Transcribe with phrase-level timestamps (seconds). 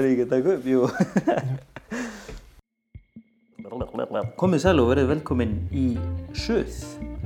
[0.00, 0.64] Er ég ekki að taka upp?
[0.64, 0.80] Jú.
[4.40, 5.92] Komið sæl og verið velkomin í
[6.32, 6.72] Suð,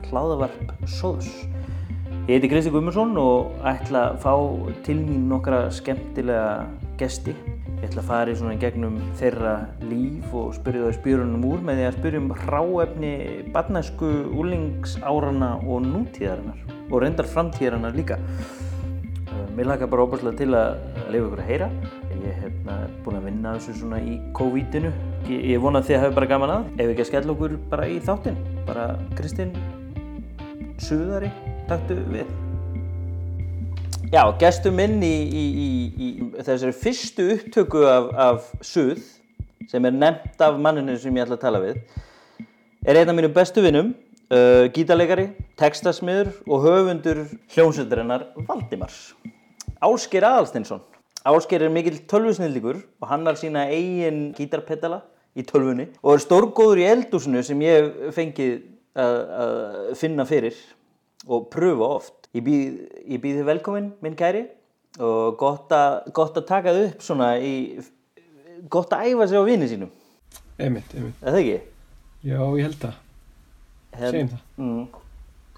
[0.09, 1.29] hlaðavarp Sóðs.
[2.27, 4.35] Ég heiti Kristi Guðmundsson og ætla að fá
[4.89, 6.67] til mín nokkra skemmtilega
[6.99, 7.37] gesti.
[7.79, 9.55] Ég ætla að fara í svona gegnum þeirra
[9.87, 13.15] líf og spyrja þau spjörunum úr með því að spyrja um hráefni
[13.55, 16.59] barnæsku, úlingsárana og nútíðarinnar
[16.91, 18.19] og reyndar framtíðarinnar líka.
[19.55, 20.81] Mér lakar bara óbúrslega til að
[21.15, 21.69] lifa ykkur að heyra.
[22.25, 22.75] Ég hef hérna,
[23.05, 24.91] búin að vinna þessu svona í COVID-inu.
[25.29, 26.71] Ég, ég vona að þið hafi bara gaman að.
[26.79, 28.39] Ef ekki að skella okkur bara í þáttinn.
[28.65, 28.87] Bara
[29.19, 29.51] Kristinn
[30.81, 31.29] Suðari,
[31.69, 32.31] taktu við.
[34.15, 35.69] Já, gestur minn í, í, í,
[36.01, 39.05] í þessari fyrstu upptöku af, af Suð,
[39.69, 42.01] sem er nefnt af manninu sem ég ætla að tala við,
[42.87, 43.93] er einn af mínum bestu vinnum,
[44.31, 45.29] uh, gítarleikari,
[45.61, 49.13] textasmiður og höfundur hljómsöldarinnar Valdimars.
[49.85, 50.85] Ásgeir Aðalstinsson.
[51.25, 54.99] Ásgeir er mikill tölvusnildíkur og hann har sína eigin gítarpedala
[55.37, 58.59] í tölvunni og er stórgóður í eldúsinu sem ég hef fengið
[59.01, 60.59] að, að finna fyrir
[61.25, 62.29] og pröfa oft.
[62.37, 62.75] Ég býð,
[63.09, 64.43] ég býð þið velkomin, minn kæri,
[65.01, 67.53] og gott að, gott að taka þið upp svona í,
[68.71, 69.93] gott að æfa sig á vini sínum.
[70.59, 71.23] Einmitt, einmitt.
[71.23, 71.57] Er það ekki?
[72.29, 72.99] Já, ég held það.
[73.95, 74.45] Hérna- Segjum það.
[74.59, 74.85] Mm,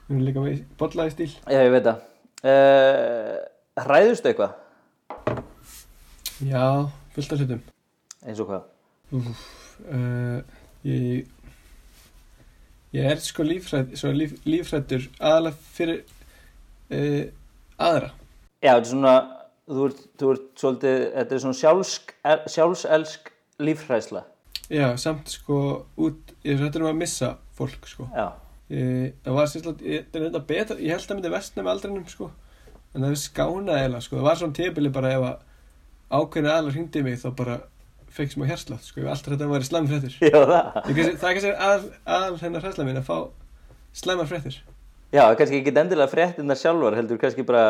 [0.07, 1.29] Við erum líka með bollaði stíl.
[1.51, 2.07] já, ég veit það.
[2.47, 3.37] Uh,
[3.83, 4.55] hræðustu eitthvað?
[6.45, 7.63] Já, fullt af hlutum.
[8.27, 8.65] Eins og hvað?
[9.17, 9.45] Úf,
[9.89, 10.43] uh,
[10.85, 11.29] ég,
[12.93, 16.03] ég er sko lífrætt, svo líf, lífrættur aðalega fyrir
[16.93, 17.25] uh,
[17.79, 18.13] aðra.
[18.61, 19.15] Já, þetta er svona,
[19.71, 22.17] þú ert, þú ert svolítið, þetta er svona sjálfsk,
[22.57, 23.33] sjálfselsk
[23.65, 24.27] lífhræðsla.
[24.69, 25.61] Já, samt sko
[25.97, 28.11] út, ég er hættur um að missa fólk sko.
[28.13, 28.29] Já,
[28.67, 31.73] Ég, það var sérstaklega, það er þetta betra, ég held að það myndi vestna með
[31.73, 32.33] aldrinum sko.
[32.93, 34.17] En það er skánaði eða sko.
[34.17, 35.45] Það var svona tíðbili bara ef að
[36.11, 37.57] ákveðinu aðlar hringdi í mig þá bara
[38.17, 39.03] fekk smá hérslátt sko.
[39.03, 40.17] Var alltaf þetta að vera slæmfréttir.
[40.23, 40.79] já það.
[40.87, 43.19] Er kannski aðal, hennar hræsla mín að fá
[43.97, 44.61] slæmar fréttir.
[45.15, 47.67] Já, kannski ekki endilega fréttina sjálfar, heldur kannski bara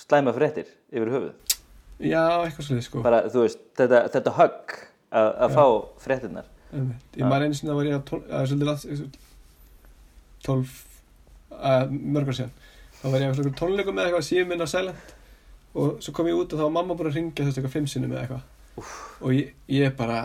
[0.00, 1.56] slæma fréttir yfir höfuð.
[2.02, 3.04] Já, eitthvað svolítið sko.
[3.04, 4.76] Bara, veist, þetta, þetta högg
[5.14, 5.64] að fá.
[6.74, 7.02] Einmitt.
[7.14, 9.18] Ég maður einu sinni að var ég að, tól, að svolítið langt,
[10.42, 10.78] tólf,
[11.54, 12.56] að mörgur síðan.
[12.98, 15.13] Þá var ég að tónleikum með eitthvað síðan minn á Silent
[15.74, 17.90] og svo kom ég út og þá var mamma búin að ringja veist eitthvað fimm
[17.90, 18.88] sinnum eða eitthvað.
[19.24, 20.20] Og ég, ég bara,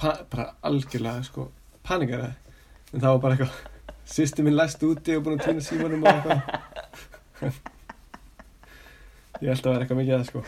[0.00, 1.48] pa, bara algjörlega sko
[1.86, 2.56] panikaraði.
[2.92, 3.60] En það var bara eitthvað,
[4.10, 7.60] sýsti minn læst úti og búin að týna símanum og eitthvað.
[9.40, 10.40] Ég held að vera eitthvað mikið að það sko.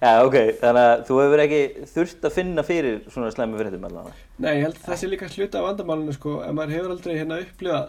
[0.00, 1.60] Já, ok, þannig að þú hefur ekki
[1.90, 4.26] þurft að finna fyrir svona slæma fréttum allavega.
[4.40, 7.14] Nei, ég held að það sé líka hluta af vandamálinu sko, ef maður hefur aldrei
[7.18, 7.88] hérna upplifað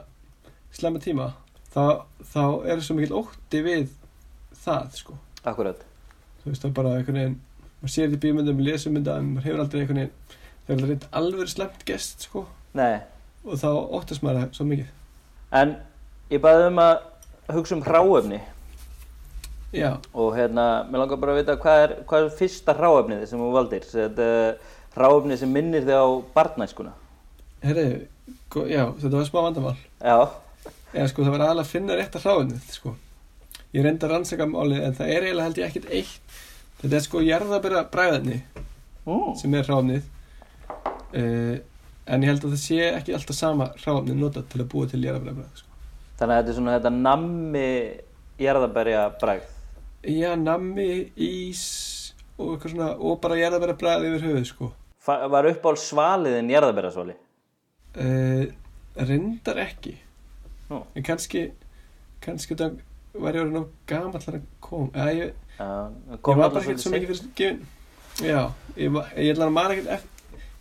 [0.76, 1.28] slemma tíma,
[1.72, 1.84] þá,
[2.34, 3.90] þá er svo mikill ótti við
[4.66, 5.18] það sko.
[5.44, 5.82] Akkurat.
[6.44, 7.38] Þú veist það er bara einhvern veginn,
[7.82, 10.14] maður sér þetta í bímyndum, lesumynda, en maður hefur aldrei einhvern veginn,
[10.68, 12.46] það er aldrei alveg slemt gest sko,
[12.78, 13.00] Nei,
[13.46, 13.68] og þá
[14.00, 14.90] óttast maður það svo mikið.
[15.62, 15.76] en
[16.32, 16.98] ég baði um að
[17.52, 18.40] hugsa um hráefni
[19.74, 23.40] Já, og hérna, mér langar bara að vita hvað er, hvað er fyrsta hráefnið sem
[23.40, 23.86] þú valdir?
[23.88, 24.26] Þetta
[24.98, 26.92] hráefnið sem minnir þig á barnæskuna.
[27.64, 28.08] herri,
[28.52, 29.78] go- já, þetta var smá vandamál.
[30.02, 30.18] Já,
[30.92, 32.96] Eða sko, það var aðalega að finna rétt að hráðunnið sko.
[33.74, 36.40] Ég reyndi að rannsaka málið, en það er eiginlega held ég ekkert eitt.
[36.82, 38.40] Þetta er sko jarðabera bræðinni.
[39.06, 39.36] mm.
[39.40, 40.04] sem er ráfnið
[41.18, 41.56] uh,
[42.12, 45.02] en ég held að það sé ekki alltaf sama ráfnið notað til að búa til
[45.06, 45.70] jarðabræðabræð sko.
[46.20, 47.66] þannig að þetta er svona þetta nammi
[48.42, 49.48] jarðaberja bragð.
[50.06, 51.64] já, nammi, ís
[52.38, 54.72] og eitthvað svona, og bara jarðabræðabræð yfir höfuð sko.
[55.02, 57.16] Fa- Var upp á svaliðin jarðaberjasvali?
[57.98, 58.46] uh,
[59.02, 59.96] reyndar ekki
[60.70, 60.84] Nú.
[60.96, 61.48] en kannski
[62.24, 62.72] kannski þetta
[63.14, 66.94] var ég orðin á gamallar að kom eða ég, ég kom var bara ekkert svo
[66.94, 67.62] mikið fyrir gefin
[68.22, 68.42] já,
[68.78, 70.12] ég, ég ætla að maður ekkert eftir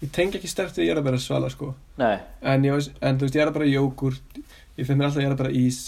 [0.01, 1.75] ég tengi ekki sterkt við jarðabræðasvala sko.
[1.75, 1.99] Seint.
[2.01, 4.39] Nei, En, ég, en þú veist, ég bara jógurt.
[4.79, 5.81] Ég finn mér alltaf ég bara ís.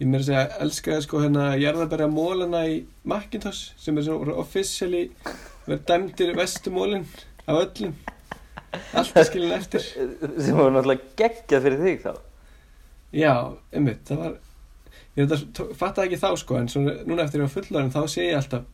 [0.00, 2.78] Ég meira að segja, elskaði sko hérna Jarðabæra mólana í
[3.10, 5.02] Macintosh sem er svona officially
[5.66, 7.04] verið dæmdir vestu mólin
[7.44, 7.92] af öllum.
[8.96, 9.84] Alltaf skilin eftir.
[10.46, 12.12] Sem var náttúrulega geggjað fyrir þig þá.
[13.18, 13.34] Já,
[13.74, 14.38] einmitt, það var
[15.18, 15.32] Ég
[15.78, 18.68] fattaði ekki þá sko En svona, núna eftir ég var fullorinn þá sé ég alltaf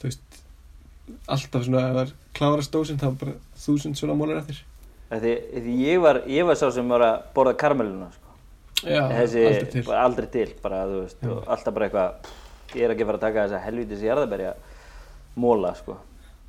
[0.00, 0.40] Þú veist
[1.30, 4.60] Alltaf svona, ef það er klárast dósin þá bara þúsund svona mólar eftir
[5.14, 8.32] Því, því ég, var, ég var sá sem var að borða karmeluna, sko.
[8.82, 12.30] Já, Þessi aldrei til var aldrei til, bara, veist, alltaf bara eitthvað,
[12.74, 14.54] ég er ekki að fara að taka þessa helvítis jarðaberja
[15.44, 15.98] móla, sko.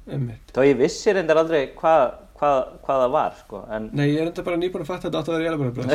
[0.07, 2.06] Einmitt Þá ég vissi reyndar aldrei hvað,
[2.40, 5.14] hvað, hvað það var, sko, en Nei, ég er enda bara nýbúin að fatta að
[5.14, 5.86] þetta átt að vera sko.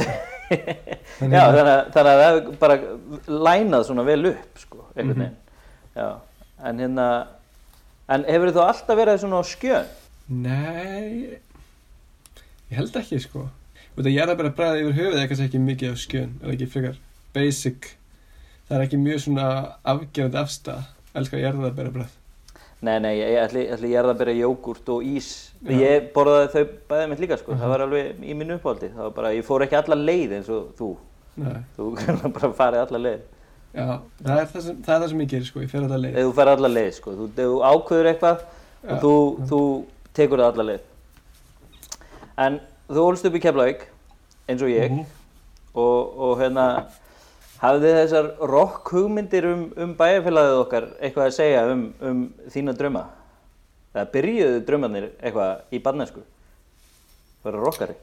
[1.21, 2.79] Já, þannig að, það hefur bara
[3.49, 5.29] lænað svona vel upp, sko, veginn.
[5.99, 6.09] Já,
[6.71, 7.11] en hérna,
[8.11, 9.91] En hefur þú alltaf verið svona á skjön?
[10.43, 11.39] Nei,
[12.71, 13.45] ég held ekki sko.
[13.95, 13.95] Er
[14.59, 16.99] bræða yfir höfuð eða kannski ekki mikið á skjön, er ekki frekar
[17.37, 17.93] basic.
[18.67, 19.47] Það er ekki mjög svona
[19.95, 20.89] afgerandi afstæða.
[21.21, 21.51] Elskar ég
[22.83, 25.27] Nei, nei, ég ætli, ætli ég er að byrja jógurt og ís.
[25.61, 25.75] Já.
[25.77, 27.53] Ég borðaði þau bæðið mitt líka, sko.
[27.53, 27.61] Mhm.
[27.61, 28.89] Það var alveg í minn uppáldi.
[28.95, 30.89] Það var bara, ég fór ekki alla leið eins og þú.
[31.37, 33.21] Nei, Þú kannar bara farið alla leið.
[33.75, 36.01] já, það er það sem, það er það sem ég gerir sko, ég fer þetta
[36.01, 36.17] leið.
[36.17, 37.11] Ef þú farið alla leið, sko.
[37.21, 38.91] Þú, þú ákveður eitthvað Já.
[38.91, 39.13] og þú,
[39.51, 39.61] þú
[40.15, 40.81] tekur það alla leið.
[42.41, 43.85] En þú ólst upp í Keflavík,
[44.49, 45.05] eins og ég, Mhm.
[45.75, 46.87] og, og hérna,
[47.61, 52.23] hafði þessar rock hugmyndir um, um bæjarfélagið okkar eitthvað að segja um, um
[52.53, 53.07] þína drauma?
[53.95, 56.23] Eða byrjuðu draumarnir eitthvað í barnesku?
[57.45, 57.97] Vera rockari?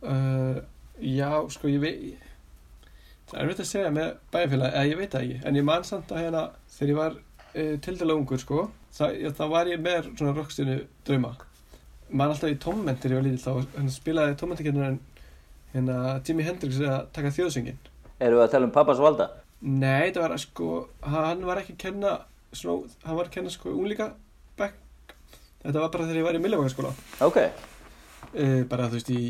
[0.00, 0.60] Uh,
[1.04, 2.26] já, sko, ég veit
[3.30, 5.84] Það er erfitt að segja með bæjarfélag eða ég veit það ekki, en ég man
[5.86, 6.40] samt að hérna
[6.74, 8.64] þegar ég var uh, tildalega ungur, sko
[8.96, 11.36] það, já, þá var ég með svona rockstinu drauma
[12.10, 14.98] man alltaf í tómment þegar ég var lítill, þá hérna, spilaði tómmentikennarinn
[15.74, 17.78] hérna Jimi Hendrix að taka þjóðsöngin
[18.20, 19.28] Erum við að tala um pappas valda?
[19.60, 20.70] Nei, það var sko,
[21.04, 22.14] hann var ekki að kenna
[22.52, 24.12] svona, hann var að kenna sko unglíka
[24.58, 25.14] bekk
[25.60, 26.92] þetta var bara þegar ég var í Millivagaskóla
[27.26, 29.22] Ok, uh, bara þú veist í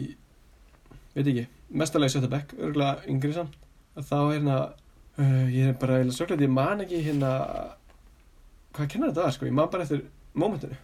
[1.14, 3.56] veit ekki, mestarlega sjötta bekk örgulega yngri samt.
[3.98, 4.58] Að þá hérna
[5.18, 7.32] uh, ég er bara eiginlega sorglega ég man ekki hérna
[8.76, 10.04] hvað kennar þetta var sko, ég man bara eftir
[10.38, 10.78] mómentinu.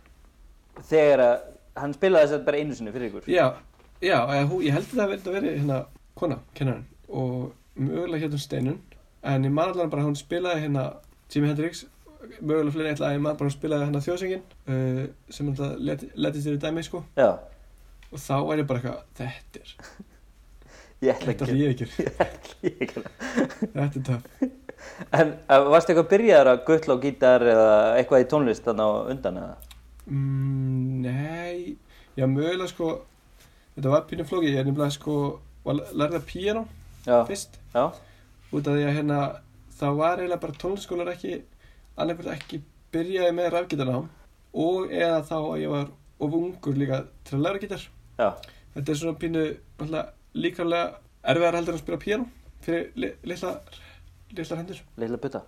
[0.91, 1.37] Þegar að
[1.76, 3.31] hann spilaði þess að bara einu sinni fyrir ykkur.
[3.31, 3.47] já,
[4.03, 5.79] já, eða, ég held að það verði að veri hérna
[6.19, 6.88] kona, kennarinn.
[7.06, 8.81] Og mögulega hérna steinun
[9.26, 10.87] en ég man allan bara að hún spilaði hérna
[11.32, 11.84] Jimi Hendrix
[12.40, 15.00] mögulega fleiri eitthvað að ég man bara að hún spilaði hérna þjóðsöngin uh,
[15.31, 17.02] sem alltaf leti, letist þér í dæmi sko.
[17.19, 17.31] Já,
[18.11, 19.75] og þá er ég bara eitthvað, þetta er
[21.06, 21.88] ég þetta er ég ekki,
[23.76, 24.46] þetta er töff.
[25.17, 28.93] En uh, varstu eitthvað byrjaðar að guttla á gítar eða eitthvað í tónlist þannig á
[29.14, 29.76] undan eða?
[30.06, 31.76] Mm, nei,
[32.14, 32.96] já mögulega sko
[33.76, 35.14] Þetta var pínu flókið, ég er nefnilega sko
[35.67, 36.62] var að lærða píano
[37.06, 37.58] Já, fyrst.
[37.75, 37.85] Já,
[38.53, 39.20] út af því að hérna
[39.76, 41.38] það var eiginlega bara tónlistaskólar ekki
[41.97, 42.61] annarkvæmt ekki
[42.94, 44.08] byrjaði með rafgítarnám
[44.67, 45.88] og eða þá að ég var
[46.26, 47.88] of ungur líka til að læra gítar.
[48.17, 48.31] Já,
[48.76, 49.43] Þetta er svona pínu
[50.37, 50.99] líkarlega
[51.32, 52.26] erfiðar heldur að spila píano
[52.67, 53.55] fyrir li litla,
[54.37, 54.82] litlar hendur.
[55.00, 55.41] Leila butta.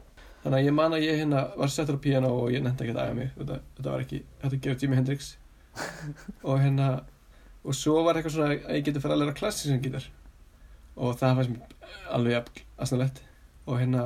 [0.45, 2.95] Þannig að ég man að ég hérna var settur á píano og ég nefndi ekki
[2.95, 3.31] að æfa mig.
[3.37, 5.29] Þetta, þetta var ekki, þetta gerði Jimi Hendrix.
[6.49, 6.89] Og hérna
[7.69, 10.07] og svo var eitthvað svona að ég geti fyrir að læra klassískan gítar
[10.99, 13.23] og það fannst mér alveg jafn aðsnalett
[13.69, 14.05] og hérna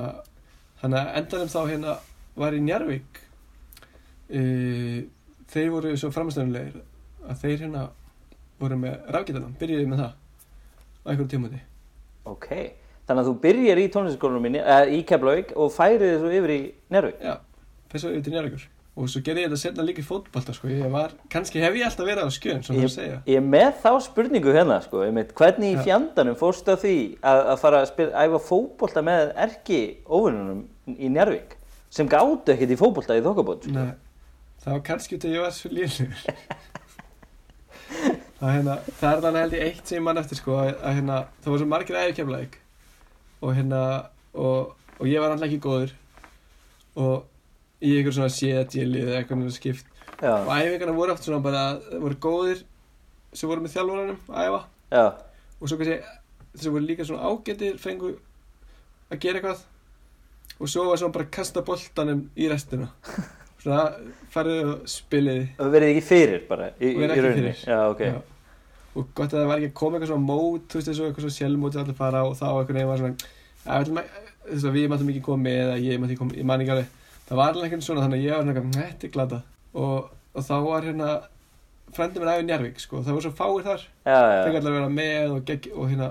[0.82, 1.96] þannig að endanum þá hérna
[2.38, 3.20] var í Njarvík
[4.28, 4.42] e,
[5.52, 6.80] þeir voru svo framstæðanlegir
[7.28, 7.88] að þeir hérna
[8.62, 11.62] voru með rafgítarnam, byrjuði með það á einhverjum tímúti
[12.30, 12.48] Ok,
[13.08, 13.86] þannig að þú byrjar í
[14.62, 16.60] uh, í Keflavík og færið svo yfir í
[16.94, 17.18] Nervík.
[17.18, 17.34] Já,
[17.90, 20.68] þess vegna yfir til Njarvíkur og svo gerði ég þetta setna líka í fótbolta sko.
[20.68, 24.76] ég kannski hef ég alltaf verið á skjön segja Ég er með þá spurningu hérna,
[24.84, 25.84] sko, einmitt, hvernig í Já.
[25.86, 31.12] fjandanum fórstu að því að, að fara að spila, æfa fótbolta með erki óvinnunum í
[31.12, 31.56] Nervík
[31.92, 33.88] sem gáttu ekkert í fótbolta í þokkabót, sko.
[34.62, 36.20] Það var kannski að ég var svo lýrlegur
[38.42, 41.18] það, hérna, það er þannig held ég eitt sem ég mann eftir sko, að, hérna,
[41.40, 42.60] það var svo margir æðikeflaðik
[43.42, 43.82] og hérna
[44.36, 45.96] og, og ég var alltaf ekki góður
[47.00, 47.31] og
[47.82, 49.86] í einhver svona séðjeli eða eitthvað náttúrulega skipt.
[50.22, 51.62] Já, og æfingarna voru oft svona bara
[51.98, 52.62] voru góðir
[53.34, 54.60] sem voru með þjálfurunum að æfa.
[54.92, 55.04] Já,
[55.58, 55.98] og svo kannski
[56.54, 58.14] þessi voru líka svona ágætir fengu
[59.12, 59.62] að gera eitthvað.
[60.62, 62.90] Og svo var svona bara að kasta boltanum í restina.
[63.62, 63.82] Svona
[64.34, 67.52] farið og spiliði og verið ekki fyrir bara í, í rauninni.
[67.62, 68.00] Já, ok.
[68.08, 68.16] Já.
[68.98, 71.22] og gott að það var ekki að koma eitthvað svona mót þú veist þessu eitthvað
[71.28, 73.14] svona sjálfmót allir fara og þá eitthvað nefn var svona
[73.76, 73.92] að,
[74.74, 76.90] við, að- máttum ekki koma með eða ég mátti ekki koma, ég man ekki alveg
[77.28, 80.56] það var alveg eitthvað svona þannig að ég var þetta er glata og, og þá
[80.66, 81.12] var hérna
[81.92, 83.02] frændi minn æfið Njarvík sko.
[83.04, 83.86] Það voru svo fáir þar.
[84.46, 86.08] Allir að vera með og, gegg, og hérna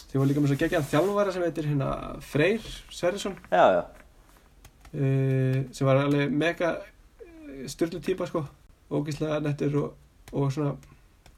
[0.00, 1.90] þið voru líka með svo geggjan þjálfara sem heitir hérna
[2.26, 2.64] Freyr
[3.70, 3.84] já,
[4.90, 6.72] uh, sem var alveg mega
[7.70, 8.44] styrlu típa sko.
[8.90, 9.94] Ógíslega nettur og,
[10.34, 10.74] og svona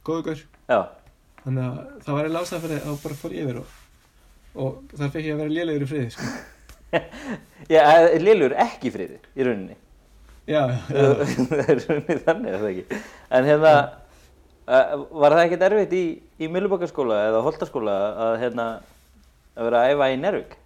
[0.07, 0.45] góðu gaur.
[0.71, 0.81] Já,
[1.43, 3.77] þannig að það var eiginlega ástæða fyrir að bara fór yfir og,
[4.57, 6.31] og þar fekk ég að vera lélegur í friði sko.
[7.73, 7.83] Já,
[8.21, 9.77] Lillur ekki friði í rauninni.
[10.51, 11.05] já, já,
[11.83, 13.01] rauninni þannig, er það ekki.
[13.39, 13.75] En hérna,
[14.67, 16.03] uh, var það ekkert erfitt í,
[16.43, 17.95] í Millubakaskóla eða Holtaskóla
[18.27, 18.67] að hérna,
[19.57, 20.59] að vera að æfa í Nervík?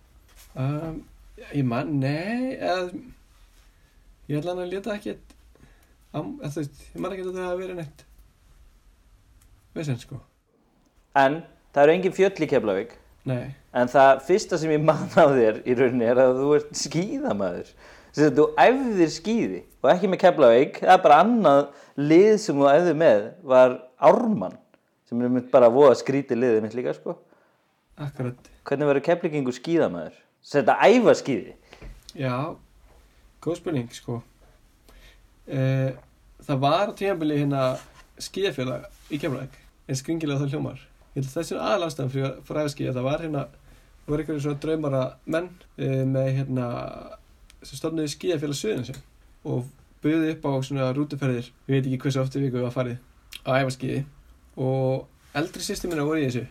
[0.56, 0.98] um,
[1.52, 2.86] ég man, nei eða,
[4.30, 7.58] ég ætla hann að leta ekki eða, þú veist, ég man ekki að það hafa
[7.60, 8.04] verið neitt
[9.76, 10.22] vesen sko
[11.16, 11.42] En
[11.76, 12.90] það eru engin fjöll í Keflavík,
[13.28, 16.70] nei, en það fyrsta sem ég man á þér í rauninni er að þú ert
[16.80, 17.72] skíðamaður
[18.16, 21.62] þess að þú æfðir skíði og ekki með Keflavík, það er bara annað
[22.00, 23.76] lið sem þú æfðir með var
[24.10, 24.56] Ármann
[25.06, 27.18] sem er mynd bara voða skrítið liðið mitt líka sko
[27.96, 28.50] Akkurat.
[28.64, 30.16] hvernig verður Keflavíkingur skíðamaður?
[30.46, 31.54] Þetta æfa skíði
[32.16, 32.56] Já,
[33.44, 34.22] góð spurning, sko.
[35.44, 35.92] Uh,
[36.46, 37.64] það var á tímabili hérna
[38.16, 40.78] skíðafélag í Keflæk, en skringilega það hljómar.
[41.12, 42.94] Ég held að þessi er aðalastæðan fyrir að fara að skíða.
[42.96, 43.42] Það var hérna,
[44.06, 46.68] það var einhverjum svona draumara menn uh, með hérna,
[47.62, 48.96] sem stofnuði skíðafélag Suðansjö
[49.50, 49.66] og
[50.04, 53.02] buðið upp á svona rútuferðir, ég veit ekki hversu ofta viku við var farið,
[53.42, 54.04] að æfa skíði
[54.62, 56.46] og eldri sýstir minna voru í þessu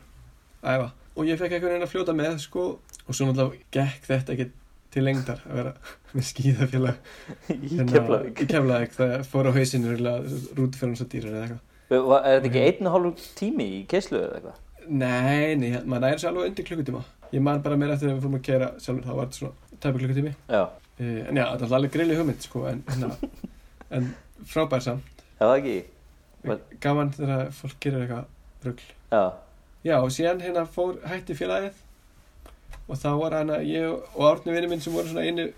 [0.66, 4.36] æfa og ég fekk einhvern veginn að fljóta með sko og svo náttúrulega gekk þetta
[4.36, 4.48] ekki
[4.96, 5.72] til lengdar að vera
[6.16, 7.00] með skíðafélag
[7.56, 8.42] í hérna, Keflavík.
[8.44, 11.64] í Keflavík það fór á hausinu rútuferðin svo dýrar eða eitthvað.
[11.96, 14.62] Er þetta ekki einn og hálf tími í keislu eða eitthvað?
[14.90, 17.02] Nei, nei, maður næri sér alveg undir klukkutíma.
[17.34, 19.80] Ég man bara meira eftir að við fórum að kera sjálfur, þá var þetta svona
[19.84, 20.34] tæpa klukkutími.
[20.52, 23.32] Já, uh, En já, þetta er alveg grilli hugmynd, sko En, hérna,
[23.98, 24.12] en
[24.52, 25.24] frábær samt.
[25.40, 25.76] Það var ekki
[26.46, 26.68] What?
[26.84, 28.88] Gaman þegar fólk gerir eitthvað rugl.
[29.12, 29.24] Já,
[29.86, 31.82] Já, og síðan hérna fór hætti félagið
[32.86, 35.50] Og þá var hana, ég og Árni vinni minn sem voru svona einu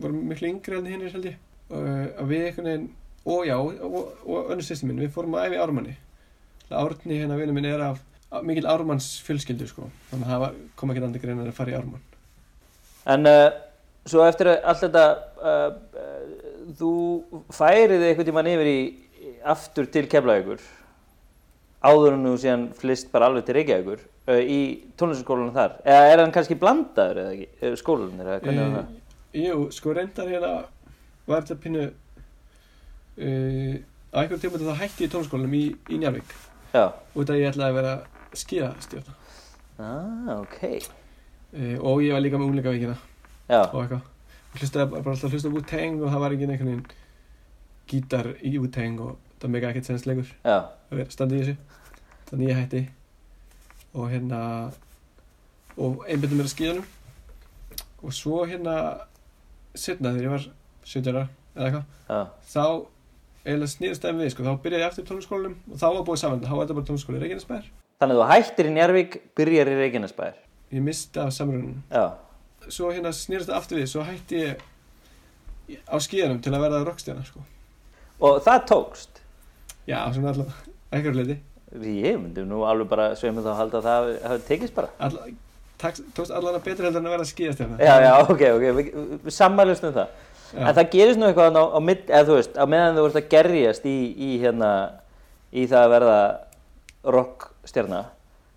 [0.00, 1.36] Voru miklu yngri en hinn held ég.
[1.70, 2.88] Uh, Að við einhvern veginn
[3.24, 3.94] Og já, og,
[4.28, 5.94] og önnur sýstir minn, við fórum að æfi Ármanni.
[6.68, 8.02] Árni hérna vinni minn er af
[8.42, 9.88] mikil Ármanns fjölskyldu sko.
[10.10, 12.04] Þannig að það kom ekki andri greina að fara í Ármann.
[13.14, 13.48] En uh,
[14.08, 15.04] svo eftir allt þetta
[15.38, 15.68] uh,
[16.00, 16.92] uh, þú
[17.54, 18.78] færið einhvern tímann yfir í
[19.54, 20.62] aftur til Keflavíkur
[21.84, 24.60] áður en þú síðan flist bara alveg til Reykjavíkur uh, í
[25.00, 25.78] tónlistaskólanum þar.
[25.84, 28.94] Eða er hann kannski blandaður eða ekki, skólanum eða hvernig var það?
[29.34, 30.54] Jú, sko reyndar hérna
[31.26, 31.84] var þetta pínu
[33.18, 33.74] uh,
[34.14, 36.34] á einhverjum tíma þá hætti í tónskólanum í, í Njarvík
[36.74, 37.94] Já, út af að ég ætlaði að vera
[38.40, 39.14] skíðastjórna
[39.78, 40.60] ah, ok.
[41.54, 42.96] Uh, og ég var líka með unglingavíkina
[43.48, 44.02] og eitthvað.
[44.54, 46.84] Ég hlustaði bara, alltaf að hlusta á Wu-Tang og það var ekki einhvern veginn
[47.90, 50.30] gítar í Wu-Tang og það mega ekkert sens lengur.
[50.46, 50.56] Já,
[50.90, 51.82] að vera standi í þessu.
[52.30, 52.82] Þannig ég hætti.
[53.94, 54.40] Og hérna
[55.74, 56.86] og einbindum mér að skíðanum
[58.04, 58.74] og svo hérna
[59.74, 60.48] setna þegar ég var
[60.86, 61.24] 17 ára
[61.54, 62.18] eða eitthvað já,
[62.50, 62.64] þá
[63.44, 66.20] eiginlega snýrst það við sko, þá byrjaði ég aftur í tónskólanum og þá var búið
[66.22, 67.66] saman, þá var þetta bara tónskóli í Reykjanesbær
[68.04, 70.34] Þannig að þú hættir í Njarvík, byrjar í Reykjanesbær.
[70.74, 72.02] Ég misti af samrunum Já,
[72.68, 74.58] svo hérna snýrst það aftur við, svo hætti ég
[75.88, 77.40] á skíðanum til að verða rockstjana sko.
[78.20, 79.22] og það tókst?
[79.88, 81.38] Já, svona allavega, eitthvað leiti
[82.04, 84.90] Ég myndi nú alveg bara sveimur þá að halda að það hafi- tekist bara.
[84.98, 85.24] Alla,
[85.78, 88.92] taks, tókst allavega betur heldur en að verða skíðastjana Já, já, ok, ok, við,
[89.24, 90.12] við sammælumst um það.
[90.52, 90.60] Já.
[90.68, 93.18] En það gerist nú eitthvað á, á mitt, eða þú veist, á meðan þú ert
[93.22, 94.70] að gerjast í, í hérna,
[95.54, 96.18] í það að verða
[97.64, 98.00] rockstjarna,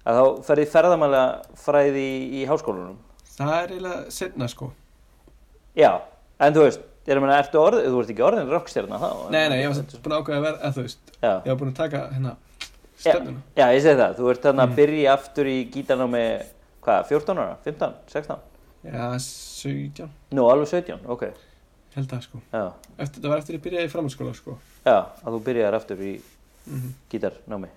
[0.07, 2.97] að þá ferði ferðamælega fræði í, í háskólanum.
[3.37, 4.71] það er eiginlega setna sko.
[5.77, 5.91] Já,
[6.43, 9.09] en þú veist, ég er að meina, ertu orðið, þú ert ekki orðin rockstjarna þá?
[9.31, 11.71] nei, nei, ég var búin að ákveða að verða, þú veist Já, ég var búin
[11.71, 13.41] að taka hérna já, stefnuna.
[13.55, 14.77] já, ég segi það, þú ert þarna að Mm.
[14.81, 16.23] byrja aftur í gítarnámi,
[16.83, 18.39] hvað, 14 ára, 15, 16?
[18.83, 21.23] já, 17, Nú, alveg 17, ok,
[21.95, 22.41] held það sko.
[22.53, 22.65] Já,
[22.99, 24.57] eftir, það var eftir ég byrjaði í framhaldsskóla sko.
[24.85, 26.15] Já, að þú byrjar aftur í
[26.67, 27.69] mm gítarnámi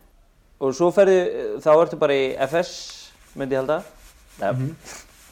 [0.61, 1.19] og svo ferði,
[1.65, 2.73] þá ertu bara í FS
[3.39, 3.81] myndi ég halda
[4.41, 4.75] Nei, Mhm.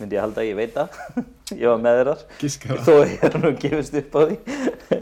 [0.00, 0.88] myndi ég halda, ég veit það
[1.60, 4.36] ég var með þér þar gíska það þó ég er nú gefist upp á því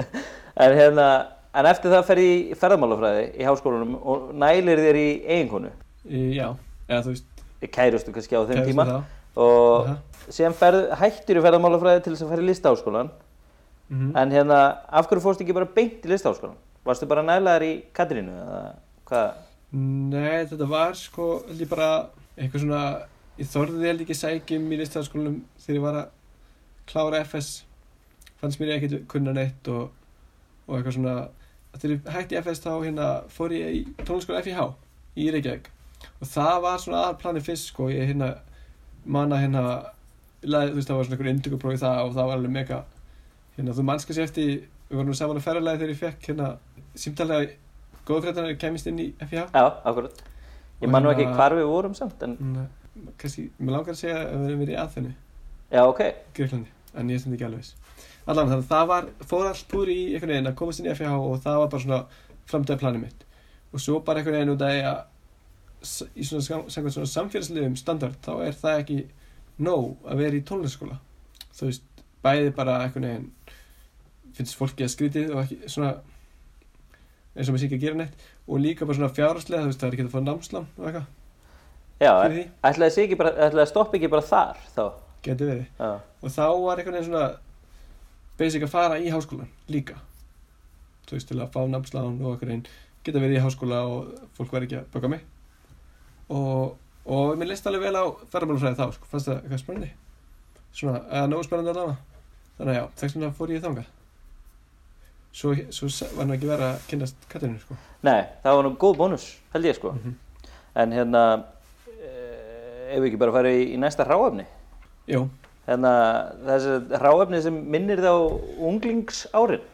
[0.66, 1.06] en hérna
[1.56, 5.70] en eftir það ferði í ferðamálafræði í háskólanum og nælir þér í eiginkonu
[6.36, 6.48] já,
[6.88, 8.96] eða þú veist kærustu kannski á þeim kærustu tíma þá.
[9.36, 9.96] og Aha.
[10.30, 13.10] síðan ferð, hættir í ferðamálafræði til þess að ferði í listaháskólan
[13.86, 14.16] Mhm.
[14.18, 14.56] en hérna,
[14.90, 16.56] af hverju fórstu ekki bara beint í listaháskólan?
[16.84, 18.62] Varstu bara nælaðar í Katrínu eða
[19.06, 19.32] hvað?
[19.74, 21.90] Nei, þetta var sko, ég bara
[22.36, 22.82] eitthvað svona,
[23.40, 26.12] ég þorði held ekki sækjum í listafaskólanum þegar ég var að
[26.86, 27.64] klára FS
[28.40, 29.90] fannst mér ég ekkert kunna neitt og,
[30.68, 31.16] og eitthvað svona
[31.76, 34.68] þegar ég hætti FS þá hérna fór ég í tónlaskóla FIH
[35.16, 35.68] í Reykjavík.
[36.20, 38.36] Og það var svona aðalplani fyrst sko, ég hérna
[39.04, 39.64] manna hérna
[40.46, 42.80] laði, þú veist það var svona einhver induguprófi það og það var alveg mega
[43.56, 44.50] hérna þú mannska sér eftir
[44.88, 46.48] við vorum saman að ferðalagi þegar ég fekk hérna
[46.96, 47.54] símtalega
[48.06, 50.22] góða fréttan að kemist inn í FIH Já, akkurat.
[50.80, 52.66] Ég Og man nú ekki hérna- hvar við vorum samt, en Nei,
[53.18, 55.12] kannski, mér langar að segja að við erum verið í aðþennu,
[55.72, 56.00] já, ok.
[56.36, 57.70] Greiklandi, en ég er sem ekki alveg.
[58.26, 60.94] Allan, þannig að það var, fór allt púri í einhvern veginn að komast inn í
[60.94, 62.00] FH og það var bara svona
[62.50, 63.24] framdæði planið mitt.
[63.72, 68.16] Og svo bara einhvern veginn út af því að í svona, samkvæmt svona samfélagslegum standard
[68.24, 68.98] þá er það ekki
[69.62, 70.98] nóg að vera í tónlistaskóla.
[71.56, 71.86] Þú veist,
[72.24, 73.30] bæði bara einhvern veginn
[74.36, 75.94] finnst fólki að skrítið og ekki svona
[77.36, 79.80] eins og maður sé ekki að gera neitt og líka bara svona fjárhagslega, þú veist,
[79.82, 81.06] það er ekki að fá námslán og eitthvað.
[81.96, 82.12] Já,
[82.70, 84.82] ætlaði ekki bara, ætlaði að stoppa ekki bara þar þá.
[85.26, 85.68] Geti verið.
[85.80, 85.90] Já,
[86.22, 87.26] Og þá var einhvern veginn svona
[88.40, 89.96] basic að fara í háskólan líka.
[91.06, 92.66] Þú veist, til að fá námslán og einhvern veginn
[93.06, 95.24] geta verið í háskóla og fólk verið ekki að böka mig.
[96.32, 96.76] Og,
[97.06, 99.90] og mér leist alveg vel á ferðarmálufræði þá, sko, fannst það eitthvað spennandi.
[100.76, 101.96] Svona, eða nógu spennandi að lana.
[102.56, 103.92] Þannig að já, þess vegna fór ég þangað.
[105.36, 107.76] Svo, svo var nú ekki verið að kynnast Katarinu, sko.
[108.06, 109.90] nei, það var nú góð bónus, held ég sko.
[109.92, 110.14] Mhm.
[110.76, 111.24] En hérna,
[111.92, 114.46] eh, ef við ekki bara fara í, í næsta hráefni.
[115.08, 115.26] Jú,
[115.66, 115.90] Hérna,
[116.46, 118.12] þessi hráefni sem minnir þá
[118.62, 119.64] unglingsárin.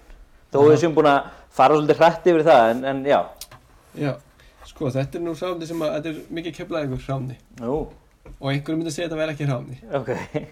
[0.52, 3.19] Þó við séum búin að fara svolítið hrætt yfir það, en, en já.
[4.00, 4.12] já.
[4.71, 7.37] Sko, þetta er nú hráfni sem að, þetta er mikið keflað einhver hráfni.
[7.61, 7.76] Nú,
[8.40, 9.76] Og einhverjum myndi segja að þetta væri ekki hráfni.
[10.00, 10.49] ok.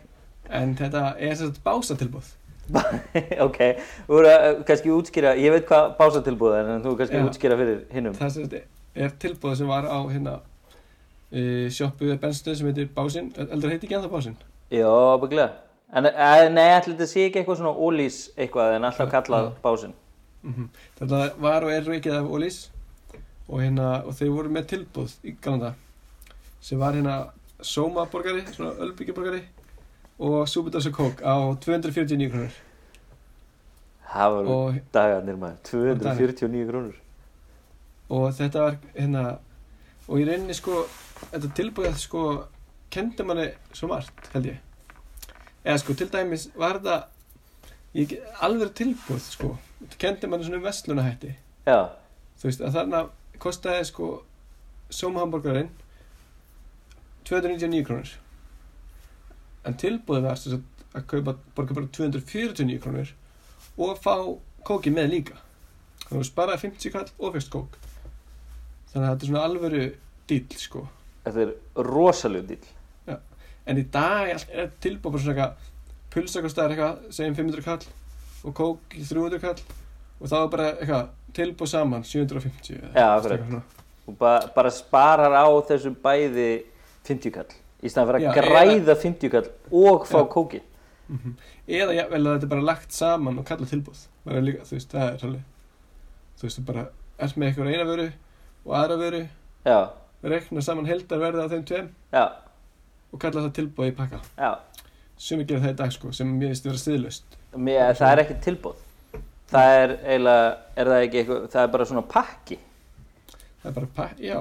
[0.61, 2.29] En þetta er að básatilbúð.
[3.47, 3.59] ok,
[4.07, 7.25] þú voru að kannski útskýra, ég veit hvað básatilbúð er, en þú kannski Já.
[7.27, 8.15] útskýra fyrir hinnum.
[8.19, 12.91] Það sem þetta er tilbúð sem var á hérna uh, sjoppu eða benstuð sem heitir
[12.95, 13.33] Básinn.
[13.47, 14.39] Eldur heiti ekki ennþá Básinn?
[14.71, 14.91] Já,
[15.23, 15.51] bygglega.
[15.91, 19.55] En uh, nei, ætli þetta sé ekki eitthvað svona ólís eitthvað en alltaf kallað Já.
[19.65, 19.97] básinn.
[20.47, 20.69] Mm
[21.01, 22.59] Þetta var og er reikið af Ólís
[23.49, 25.75] og, hérna, og þeir voru með tilbúð í Galanda
[26.65, 27.17] sem var hérna
[27.61, 29.43] Soma borgari, svona Ölbyggja borgari
[30.21, 32.57] og Súbudás og Kók á 249 krónur.
[34.13, 36.97] Það voru og, dagarnir maður, 249 krónur.
[38.11, 39.39] og þetta var hérna
[40.09, 40.85] og í rauninni sko
[41.31, 42.25] þetta tilbúið sko
[42.91, 44.59] kendi manni svo margt held ég.
[45.65, 46.81] Eða sko til dæmis var
[47.95, 49.57] ég, alveg tilbúið sko.
[49.81, 51.37] Þetta kendi manni svona um vestlunahætti
[51.67, 51.97] Já,
[52.37, 53.05] þú veist að þarna
[53.39, 54.09] kostaði sko
[54.91, 55.71] Soma hamburgarinn
[57.25, 58.19] 299 krónur
[59.67, 63.13] en tilbúið var að kaupa borga bara 249 krónur
[63.81, 64.15] og fá
[64.67, 65.37] kóki með líka
[66.07, 67.79] þannig að þú sparaði 50 kall og fyrst kók
[68.91, 69.85] þannig að þetta er svona alvöru
[70.31, 70.85] dýl sko
[71.25, 71.53] þetta er
[71.87, 73.19] rosalega dýl.
[73.71, 75.69] en í dag er tilbúið bara svona eitthvað
[76.11, 77.85] pulsakostæðar eitthvað, segjum 500 kall
[78.49, 79.61] og kók í 300 kall
[80.21, 83.47] og þá er bara eitthvað tilbúið saman 750 eða Já, eitthvað akkurat.
[83.47, 83.63] svona.
[84.07, 86.49] Þú ba bara sparar á þessu bæði
[87.07, 87.53] 50 kall.
[87.81, 90.61] Í staðan fyrir að græða 50 kall og fá kóki.
[91.11, 91.33] Mhm.
[91.67, 94.93] eða jafnvel að þetta er bara lagt saman og kalla tilbúð Það líka, þú veist,
[94.93, 95.43] það er svolítið
[96.39, 96.85] þú veist, þú bara
[97.19, 98.05] ert með eitthvað eina vöru
[98.65, 99.23] og aðra vöru,
[99.67, 99.79] Já,
[100.23, 102.25] rekna saman heldarverði á þeim tveim já,
[103.11, 104.53] og kalla það tilbúð í pakka já.
[105.19, 108.39] sem ekki það í dag sko, sem mér finnst vera stiðlust Mér, það er ekki
[108.47, 108.77] tilbúð.
[109.51, 112.59] Það er eiginlega, er það ekki eitthvað, það er bara svona pakki.
[113.65, 114.41] það er bara pakka, já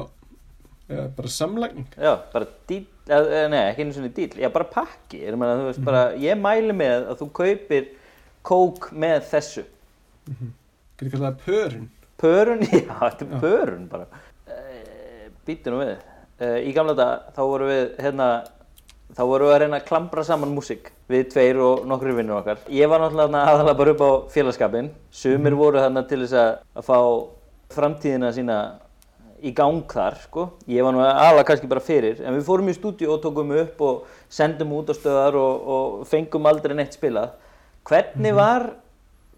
[1.18, 5.22] bara samlagning Já, bara eða, nei, ekki einu svona dýl, já, bara pakki.
[5.26, 7.88] Ég, meina, veist, bara, ég mæli með að þú kaupir
[8.46, 9.64] kók með þessu.
[11.00, 11.88] getur kallað það pörun
[12.20, 13.40] Pörun, já, þetta er Já.
[13.40, 14.08] pörun bara.
[14.50, 15.94] Uh, Býtu nú við.
[16.40, 18.28] Uh, í gamla dag, þá vorum við, hérna,
[19.16, 20.92] þá vorum við að reyna að klambra saman músík.
[21.10, 22.60] Við tveir og nokkru vinnur okkar.
[22.76, 24.92] Ég var náttúrulega aðalega bara upp á félagskapin.
[25.16, 27.00] Sumir voru þarna til þess að, að fá
[27.74, 28.60] framtíðina sína
[29.44, 30.46] í gang þar, sko.
[30.68, 32.22] Ég var nú aðalega kannski bara fyrir.
[32.26, 36.08] En við fórum í stúdíu og tókum upp og sendum út á stöðar og, og
[36.10, 37.34] fengum aldrei neitt spilað.
[37.90, 38.70] Hvernig var,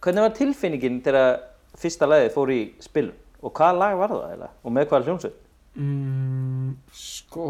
[0.03, 1.41] hvernig var tilfinningin þegar
[1.79, 3.15] fyrsta lagið fór í spilun?
[3.41, 4.53] Og hvaða lag var það eiginlega?
[4.63, 5.37] Og með hvaða hljómsveit?
[5.75, 7.45] mm, sko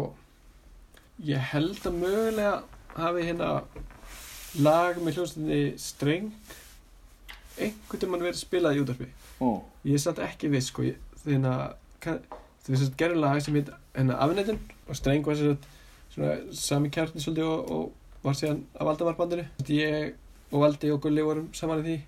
[1.26, 2.52] ég held að mögulega
[2.94, 3.48] hafi hérna
[4.62, 6.28] lag með hljómsveitinni streng
[7.58, 9.10] einhvern tímann verið spilað í útvarpi
[9.42, 9.56] Mm.
[9.90, 11.72] ég er samt ekki viss sko ég, þeirna
[12.62, 15.38] þú veist að gerði lag sem heit hérna afnættin og streng var
[16.12, 20.12] svona sami kjarni svolítið og, og var síðan af Valdamarfbandinu ég
[20.52, 22.00] og Valdi og Gulli vorum saman í því.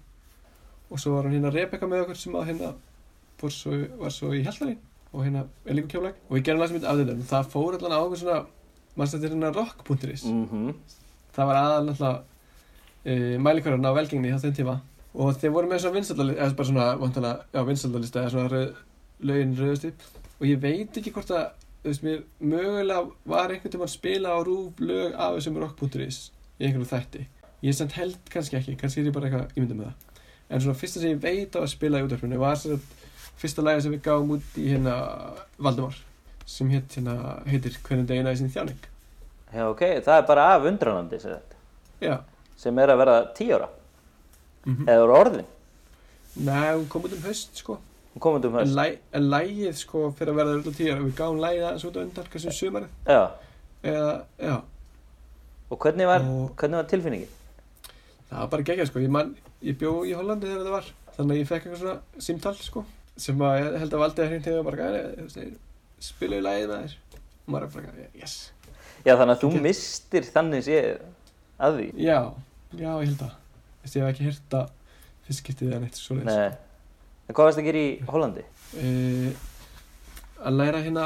[0.92, 2.74] Og svo var hann hérna Rebecca með okkur sem að hérna
[3.48, 4.78] svo, var svo í Hjaltalín
[5.14, 7.78] og hérna er líka kjóflag og við gerum lag sem heit afnættin og það fór
[7.78, 8.38] allan á okkur svona
[8.94, 10.78] mannst þetta er hérna rock.is Mm
[11.34, 12.20] það var aðal náttúrulega
[13.10, 14.74] uh, mælikvarðan á velgengni á þeim tíma.
[15.14, 18.76] Og þeir voru með svona vinsaldalista eða bara svona, vantanlega, já, vinsaldalista eða svona rauð,
[19.30, 20.06] lögin rauðustýp
[20.40, 21.46] og ég veit ekki hvort að
[21.84, 26.20] þú veist mér, mögulega var einhvern tímann spila á rúf lög af þessum rock.is
[26.56, 27.26] í einhverju þætti.
[27.64, 30.24] Ég samt held kannski ekki, kannski er ég bara eitthvað ímyndað með það.
[30.48, 32.80] En svona fyrsta sem ég veit á að spila í útvarpinu var svona
[33.40, 34.96] fyrsta lagi sem við gáum út í hérna
[35.58, 36.00] Valdemar
[36.48, 38.90] sem hétt hérna, heitir Hvernig degina í sinni þjáning.
[39.52, 41.60] Já, ok, það er bara af undranandi sem, þetta,
[42.04, 42.14] já,
[42.60, 43.72] sem er að vera 10 ára.
[44.64, 45.50] Mm eða voru orðin.
[46.44, 47.76] Nei, hún kom út um haust sko
[48.14, 51.40] og komandi um En, læ, en lægið sko fyrir að verða öllu tíðar Við gáum
[51.42, 52.88] lægið aðeins út á undan Kannski um sumarið.
[53.08, 53.22] Já,
[53.84, 54.54] Eða, já.
[55.70, 56.22] Og hvernig var,
[56.76, 57.32] var tilfinningin?
[58.30, 59.00] Það var bara geggjað sko.
[59.04, 60.88] Ég, man, ég bjó í Hollandi þegar þetta var.
[61.16, 62.84] Þannig að ég fekk eitthvað svona símtal sko
[63.16, 65.44] Sem að ég held að valdi að hreint hefur bara gæri
[66.02, 66.96] Spilaðu lægið með þér?
[67.44, 68.34] Og maður er bara, yes.
[69.04, 69.60] Já, þannig að þú Ok.
[69.68, 71.04] mistir þannig séð
[71.60, 71.86] að því.
[72.02, 72.18] já,
[72.74, 73.24] já, ég held
[73.84, 74.70] Þess, ég hef ekki hýrt að
[75.26, 76.52] fyrstskiptið eða neitt svo Nei.
[77.28, 78.42] En hvað varst að gera í Hollandi?
[78.76, 79.28] uh,
[80.44, 81.04] að læra hérna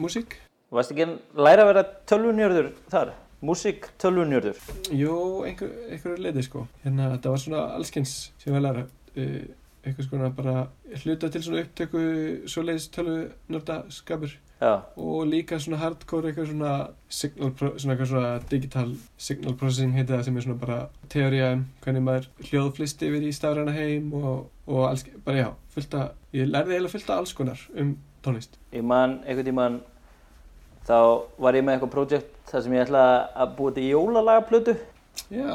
[0.00, 0.36] músík
[0.74, 1.14] Varst ekki að
[1.46, 3.12] læra að vera tölvunjörður þar?
[3.46, 4.58] Músík tölvunjörður?
[4.96, 5.14] jú,
[5.46, 8.84] einhver, einhverju leiti sko hérna, þetta var svona allskins sem ég var að læra
[9.22, 9.46] uh,
[9.86, 10.56] einhvers konar bara
[11.04, 12.02] hluta til svona upptöku
[12.50, 13.18] svoleiðis tölvu
[13.54, 16.70] nördaskapur Já, og líka svona hardcore eitthvað svona
[17.12, 20.78] signal, svona eitthvað svona digital signal processing heiti það sem er svona bara
[21.12, 25.96] teória um hvernig maður hljóðflist yfir í stafræna heim og, og alls, bara já, fullt
[26.00, 27.90] að, ég lærði eiginlega fullt að alls konar um
[28.24, 28.56] tónlist.
[28.72, 29.76] ég man einhvern tímann
[30.88, 30.96] þá
[31.36, 34.76] var ég með eitthvað projekt þar sem ég ætlaði að búa til jólalagaplötu.
[35.36, 35.52] Já,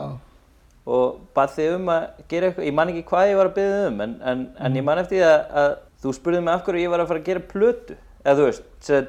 [0.85, 3.81] og bað þig um að gera eitthvað, ég man ekki hvað ég var að byggja
[3.89, 6.85] um en, en, en ég man eftir því að, að þú spurði mig af hverju
[6.85, 8.63] ég var að fara að gera plötu eða þú veist,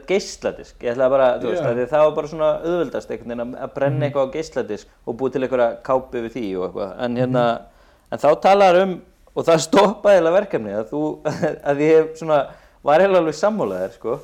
[0.08, 0.74] geisladisk.
[0.80, 1.88] Ég ætlaði bara, þú veist, yeah.
[1.90, 5.42] það var bara svona auðveldast einhvern veginn að- brenna eitthvað á geisladisk og búið til
[5.46, 6.92] einhverja kápi við því og eitthvað.
[7.06, 7.46] En hérna,
[8.10, 8.94] en þá talaður um
[9.32, 11.02] og það stoppaði eiginlega verkefni að þú,
[11.72, 12.38] að ég svona
[12.82, 14.20] var eiginlega alveg sammálaðir, sko.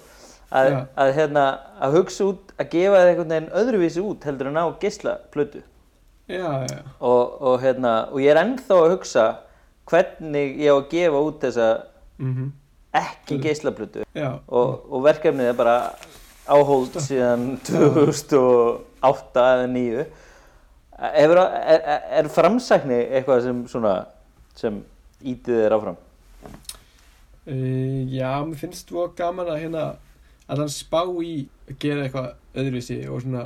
[0.49, 0.79] Að, Já.
[0.97, 1.43] að hérna,
[1.85, 5.61] að hugsa út að gefa þið einhvern veginn öðruvísi út heldur en á geislaplötu.
[6.29, 9.27] Já, já, og, og, hérna, og ég er ennþá að hugsa
[9.89, 11.69] hvernig ég á að gefa út þessa
[12.21, 12.49] mhm,
[12.97, 14.07] ekki geislaplötu.
[14.17, 15.77] Já, og, og verkefnið er bara
[16.49, 20.07] áhold síðan 2008 eða 2009
[20.99, 23.93] Hefur, er, er, er framsækni eitthvað sem svona
[24.59, 24.81] sem
[25.23, 25.99] ítið þér áfram?
[27.49, 29.85] uh, já, mér finnst þú gaman að hérna
[30.49, 33.45] að hann spá í að gera eitthvað öðruvísi og svona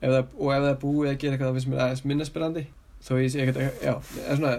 [0.00, 2.28] ef það, og ef það er búið að gera eitthvað það finnst mér aðeins minna
[2.28, 2.64] spennandi.
[3.00, 4.54] Þó ég sé eitthvað, já, er svona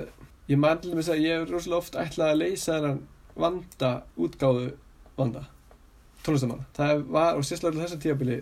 [0.51, 3.01] ég man til dæmis að ég hef rosalega oft ætlað að leysa þennan
[3.35, 4.71] vanda útgáðu
[5.17, 5.45] vanda
[6.25, 8.41] tónlistamanna, það var og sérstaklega þessa tíabili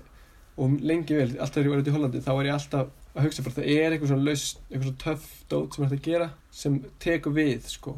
[0.59, 3.25] og lengi vel, alltaf þegar ég var út í Hollandi þá var ég alltaf að
[3.25, 6.09] hugsa bara það er eitthvað svona laust, eitthvað svona töff dót sem er hægt að
[6.09, 6.27] gera
[6.59, 7.95] sem tekur við sko.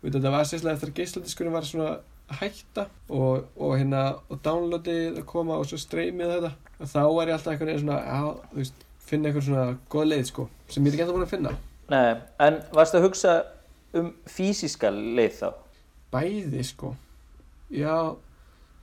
[0.00, 4.40] Veit, þetta var sérstaklega eftir að geisladiskurinn var svona að hætta og, og hérna og
[4.44, 6.52] downloadið að koma og svo streymið þetta.
[6.80, 10.30] Og þá var ég alltaf einhvern veginn svona þú veist, finna eitthvað svona góð leið
[10.32, 11.54] sko sem ég er ekki búin að finna.
[11.92, 12.14] Nei,
[12.46, 13.36] en varst að hugsa
[13.94, 15.63] um físiska leið þá?
[16.14, 16.94] Bæði sko.
[17.74, 18.14] Já,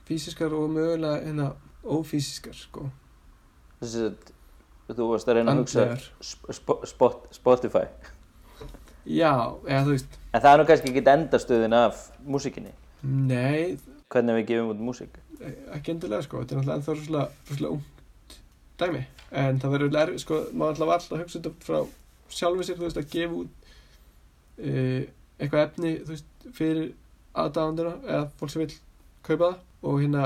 [0.07, 1.51] fysiskar og mögulega hérna
[1.83, 2.89] ófysiskar sko.
[3.81, 4.09] Þessi
[4.91, 5.85] að þú varst að reyna að hugsa
[6.19, 7.85] sp sp spot, Spotify.
[9.07, 9.31] Já,
[9.65, 10.19] eða þú veist.
[10.31, 12.73] En það er nú kannski ekki endastöðin af músikinni.
[13.01, 13.79] Nei,
[14.11, 15.15] hvernig við gefum út músík?
[15.73, 16.43] Ekki endilega sko.
[16.43, 18.37] Þetta er náttúrulega ennþá rosalega, rosalega ungt
[18.81, 19.01] dæmi.
[19.41, 21.79] En það verður erfið sko maður alltaf var alltaf að hugsa þetta frá
[22.31, 23.69] sjálfum sér þú veist að gefa út
[24.61, 25.01] uh,
[25.41, 26.91] eitthvað efni þú veist fyrir
[27.37, 28.77] aðdáðandina eða fólk sem vil
[29.25, 30.25] kaupa það og hérna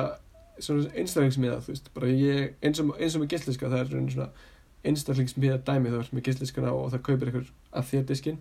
[0.59, 4.29] svona einstaklingsmiða þú veist bara ég eins og, með gísliska það er svona
[4.85, 8.39] einstaklingsmiða dæmi þú veist með gísliskana og það kaupir eitthvað að þér diskinn.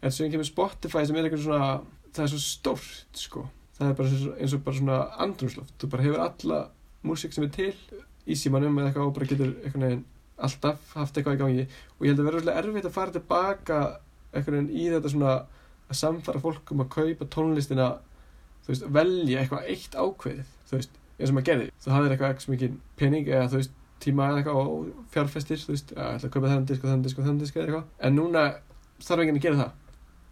[0.00, 1.70] En svo kemur Spotify sem er eitthvað svona
[2.10, 3.46] það er svo stórt sko.
[3.78, 6.60] Það er bara eins og, bara svona andrumsloft þú bara hefur alla
[7.06, 7.72] músík sem er til
[8.26, 10.04] í símanum eða eitthvað og bara getur einhvern veginn
[10.40, 11.64] alltaf haft eitthvað í gangi.
[11.98, 13.80] Og ég held að svolítið erfitt að fara tilbaka
[14.34, 15.34] veginn í þetta svona
[15.90, 17.90] að samfara fólk um að kaupa tónlistina
[18.64, 21.68] þú veist, velja eitthvað eitt ákveðið þú veist, eins og maður gerði.
[21.80, 25.74] Þú hafðir eitthvað ekki mikið pening eða þú veist tíma eða eitthvað og fjárfestir þú
[25.74, 27.90] veist, að ætla að kaupa þennan disk og þennan disk og þennan disk eða eitthvað.
[28.06, 28.46] En núna
[29.00, 29.74] þarf enginn að gera það.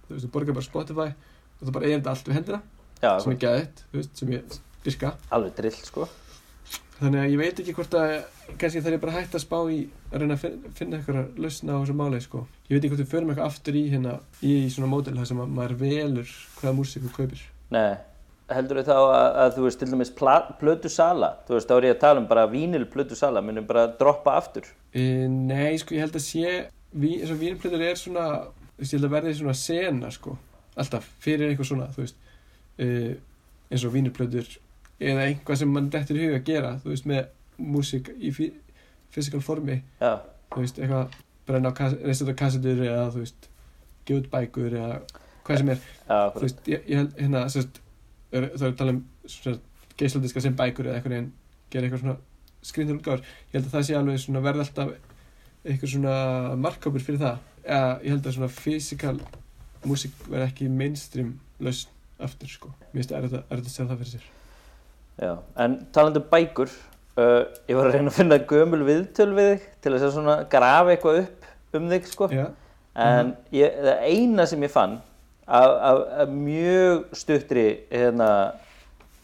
[0.07, 2.63] Þú veist, þú borgar bara Spotify og þú bara er þetta allt við hendina
[3.03, 5.13] Já, sem er gæðið, þú veist, sem ég dyrka.
[5.35, 6.09] Alveg drill sko
[6.99, 8.13] þannig að ég veit ekki hvort að
[8.59, 9.79] kannski þarf ég bara hætta að spá í
[10.11, 12.45] að reyna að finna, finna eitthvað lausna á þessu máli sko.
[12.69, 15.43] ég veit ekki hvort við förum eitthvað aftur í hérna í svona módel þar sem
[15.45, 17.45] að maður velur hvaða músík þú kaupir.
[17.75, 17.99] Nei,
[18.49, 20.13] heldur þá að, að þú veist til dæmis
[20.61, 23.67] plötu sala þú veist þá er ég að tala um bara vínil plötu sala munum
[23.69, 24.69] bara droppa aftur?
[24.93, 26.55] E, nei, sko, ég held að sé
[26.93, 28.29] ví, eins og vínplötur er svona
[28.79, 30.39] ég held að verði svona sena sko,
[30.79, 32.23] alltaf fyrir eitthvað svona þú veist,
[32.81, 32.89] e,
[33.69, 34.49] eins og vínplötur
[34.99, 38.33] eða eitthvað sem mann dettur í huga að gera þú veist, með músík í
[39.15, 39.81] fysikal formi.
[40.01, 40.19] Já,
[40.53, 41.17] þú veist, eitthvað
[41.49, 43.49] brenna á kassetur eða þú veist,
[44.09, 45.01] út bækur eða
[45.45, 47.81] hvað sem er, já, þú veist, ég, ég hérna, sérst,
[48.31, 49.61] það er að tala um svona
[49.99, 51.31] geisladiska sem bækur eða eitthvað neginn
[51.73, 52.17] gera eitthvað svona
[52.69, 54.95] skrýndur útgáður ég held að það sé alveg svona verða alltaf
[55.65, 56.17] eitthvað svona
[56.65, 57.45] markkópur fyrir það.
[57.65, 59.15] Eða ég held að svona fysikal
[59.85, 64.15] músík verða ekki mainstream lausn aftur sko, mér finnst það erfitt að segja það fyrir
[64.17, 64.38] sér
[65.19, 66.71] Já, en talandi um bækur
[67.19, 70.93] uh, ég var að reyna að finna gömul viðtöl við þig til að svona grafa
[70.93, 72.29] eitthvað upp um þig sko.
[72.31, 72.45] Já,
[73.03, 74.99] en ég, það eina sem ég fann
[75.49, 78.29] af, af, af mjög stuttri hérna,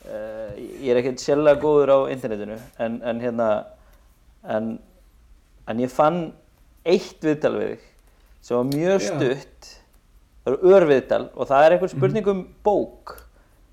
[0.09, 3.48] uh, ég er ekkert sérlega góður á internetinu en, en hérna
[4.50, 4.72] en,
[5.70, 6.24] en ég fann
[6.83, 7.85] eitt viðtal við þig
[8.44, 9.70] sem var mjög stutt.
[10.44, 13.14] Það eru örviðtal og það er einhver spurning um bók.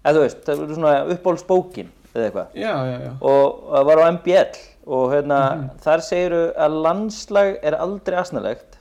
[0.05, 2.60] Eða þú veist, það eru svona uppbólsbókin eða eitthvað.
[2.60, 3.12] Já, já, já.
[3.21, 5.39] Og það var á MBL og hérna,
[5.84, 8.80] þar segiru að landslag er aldrei asnalegt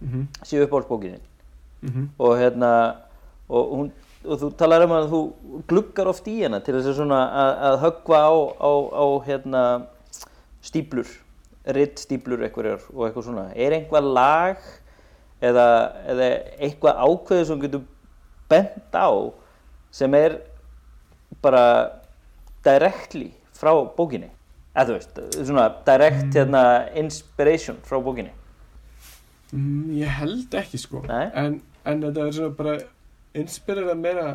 [0.00, 1.20] mhm, séu uppbólsbókinni
[1.84, 2.70] mhm, og hérna
[3.52, 3.90] og, hún,
[4.24, 5.22] og þú talar um að þú
[5.68, 9.64] gluggar oft í hana til þess að að, að höggva á, á, á hérna
[10.64, 11.10] stíplur,
[11.76, 13.48] ritt stíplur einhverjar og eitthvað svona.
[13.54, 14.62] Er einhvað lag
[15.42, 15.66] eða,
[16.08, 16.28] eða
[16.62, 17.84] eitthvað ákveðið sem getur
[18.50, 19.10] bent á
[19.92, 20.38] sem er
[21.42, 21.64] bara
[22.64, 24.30] directly frá bókinni.
[24.72, 26.62] Eða þú veist, svona direct hérna,
[26.98, 28.32] inspiration frá bókinni.
[29.52, 31.02] Mm, ég held ekki sko.
[31.08, 32.78] En, en þetta er svona bara
[33.36, 34.26] inspirera meira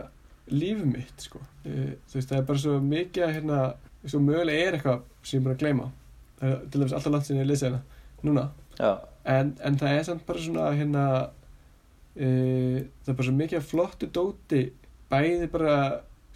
[0.53, 1.41] líf mitt sko.
[1.65, 3.61] Eh, þú veist það er bara svo mikið hérna,
[4.05, 5.89] svo mögulega er eitthvað sem ég bara gleyma.
[6.37, 7.81] Það er til dæmis alltaf langt sinni ég lesi hana
[8.23, 8.49] núna.
[9.27, 11.05] En, en það er samt bara svona hérna
[12.15, 12.27] e,
[13.03, 14.61] það er bara svo mikið flottu dóti
[15.11, 15.77] bæði bara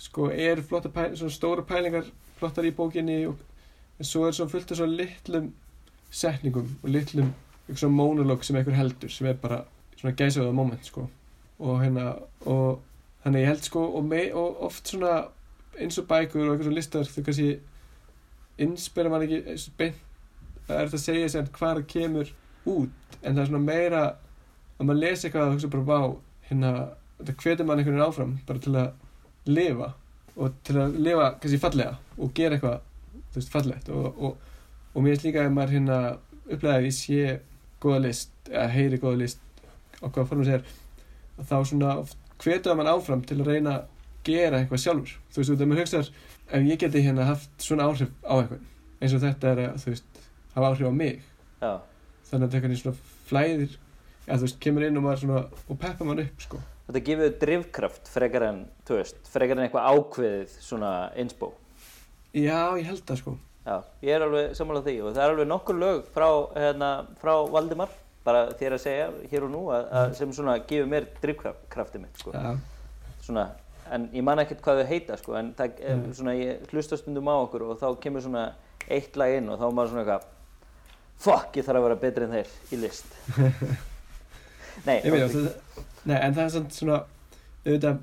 [0.02, 2.08] sko eru flotta pæl, svona stóra pælingar
[2.40, 3.42] flottar í bókinni og,
[4.00, 5.52] en svo er svo fullt af svo litlum
[6.10, 7.34] setningum og litlum
[7.70, 9.62] svona monolog sem einhver heldur sem er bara
[9.96, 11.06] svona gæsaða moment sko.
[11.60, 12.16] Og hérna
[12.50, 12.82] og
[13.24, 15.20] þannig ég held sko og, mei, og oft svona
[15.80, 17.52] eins og bækur og eitthvað svona listar þau kannski
[18.62, 20.02] inspira mann ekki beint
[20.68, 22.34] það er þetta að segja sem hvað það kemur
[22.66, 26.00] út en það er svona meira að maður lesi eitthvað og hugsa bara vá
[26.50, 26.74] hérna,
[27.20, 28.92] þetta hvetur mann einhvern veginn áfram bara til að
[29.49, 29.91] lifa
[30.36, 32.80] og til að lifa kannski fallega og gera eitthvað
[33.32, 33.89] þú veist fallegt.
[33.89, 34.38] Og, og,
[34.93, 35.99] og mér finnst líka að maður hérna
[36.51, 37.38] upplega að ég sé
[37.82, 39.41] góða list eða heyri góða list
[40.01, 40.65] á hvaða formum sér
[41.39, 41.93] að þá svona
[42.41, 43.88] hvetur mann áfram til að reyna að
[44.27, 45.13] gera eitthvað sjálfur.
[45.32, 46.12] Þú veist, þegar maður hugsaður
[46.51, 48.67] ef ég geti hérna haft svona áhrif á eitthvað
[49.01, 50.19] eins og þetta er að þú veist
[50.56, 51.23] hafa áhrif á mig.
[51.62, 51.71] Já,
[52.30, 52.99] þannig að þetta er svona
[53.30, 53.71] flæðir
[54.27, 57.23] ja, þú veist, kemur inn og maður svona og peppa mann upp sko þetta gefur
[57.25, 60.91] þér drifkraft frekar en, þú veist, frekar en eitthvað ákveðið svona
[61.23, 61.54] inspo
[62.36, 65.49] já, ég held það sko Já, ég er alveg sammálað því og það er alveg
[65.51, 66.88] nokkur lög frá, hérna,
[67.21, 67.91] frá Valdimar,
[68.25, 72.23] bara þér að segja hér og nú, að, að sem svona gefur mér drifkraftið mitt,
[72.23, 72.34] sko.
[72.34, 72.56] já,
[73.21, 73.43] Svona,
[73.93, 76.01] en ég man ekkert hvað þau heita, sko, en það, mm.
[76.01, 76.15] Mm.
[76.17, 78.47] svona, ég hlusta stundum á okkur og þá kemur svona
[78.89, 80.27] eitt lag inn og þá er maður svona eitthvað,
[81.21, 83.17] fuck, ég þarf að vera betri en þeir í list.
[84.88, 87.00] Nei, ég veit það nei, en það er svona, svona
[87.66, 88.00] auðvitað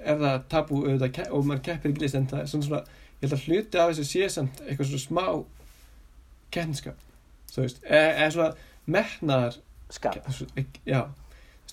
[0.00, 2.82] er það tabú auðvitað og maður keppir ekki list en það er svona svona
[3.20, 5.24] ég held að hluti af þessu sé samt eitthvað svona smá
[6.54, 7.02] keppniskap
[7.50, 8.50] þú veist, eða e svona
[8.90, 9.58] metnaðar
[9.90, 10.16] skap.
[10.56, 11.00] Ekki- já,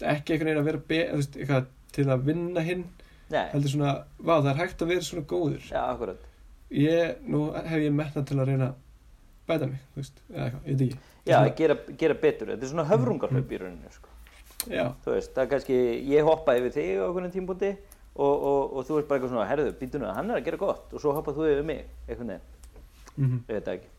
[0.01, 2.85] ekki einhvern veginn að vera be, veist, eitthvað til að vinna hinn
[3.29, 6.27] Nei, heldur svona, vá það er hægt að vera svona góður já, akkurat.
[6.71, 8.69] ég, nú hef ég metnað til að reyna
[9.47, 12.69] bæta mig, þú veist, eða eitthvað, ég veit ekki Já, gera, gera betur, þetta er
[12.71, 14.06] svona höfrungarhlaup í rauninu, sko.
[14.69, 15.77] Veist, það er kannski,
[16.11, 17.71] ég hoppa yfir þig á okkur tímpúti
[18.17, 20.61] og, og, og þú veist bara eitthvað svona, herðu, býtu nú, hann er að gera
[20.61, 20.87] gott.
[20.93, 22.47] Og svo hoppað þú yfir mig, einhvern veginn,
[23.17, 23.43] mhm.
[23.47, 23.91] Ég veit það ekki.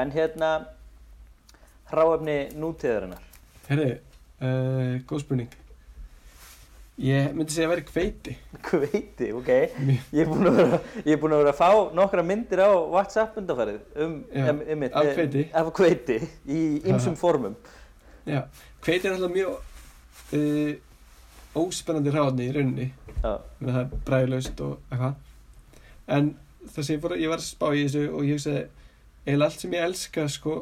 [0.00, 0.50] En hérna,
[1.90, 3.26] hráefni nútíðarinnar,
[3.70, 3.90] Herri,
[4.42, 5.58] uh, góð spurning.
[7.00, 8.32] Ég myndi segja að vera hveiti.
[8.66, 9.48] Hveiti, ok,
[10.12, 12.70] ég er búinn að vera, ég er búinn að vera að fá nokkra myndir á
[12.92, 15.44] WhatsApp undanfærið um, Já, um, um af hveiti.
[15.56, 16.60] af hveiti í
[16.92, 17.54] ymsum formum.
[18.28, 18.44] Já,
[18.84, 19.56] hveiti er alltaf mjög
[20.36, 20.72] uh,
[21.60, 22.88] óspennandi ráðni í rauninni.
[23.20, 25.16] Það er bræðlaust og eitthvað.
[26.10, 26.30] En
[26.66, 28.62] það sem ég, var að spá í þessu og ég hugsaði
[29.30, 30.56] eða allt sem ég elska sko,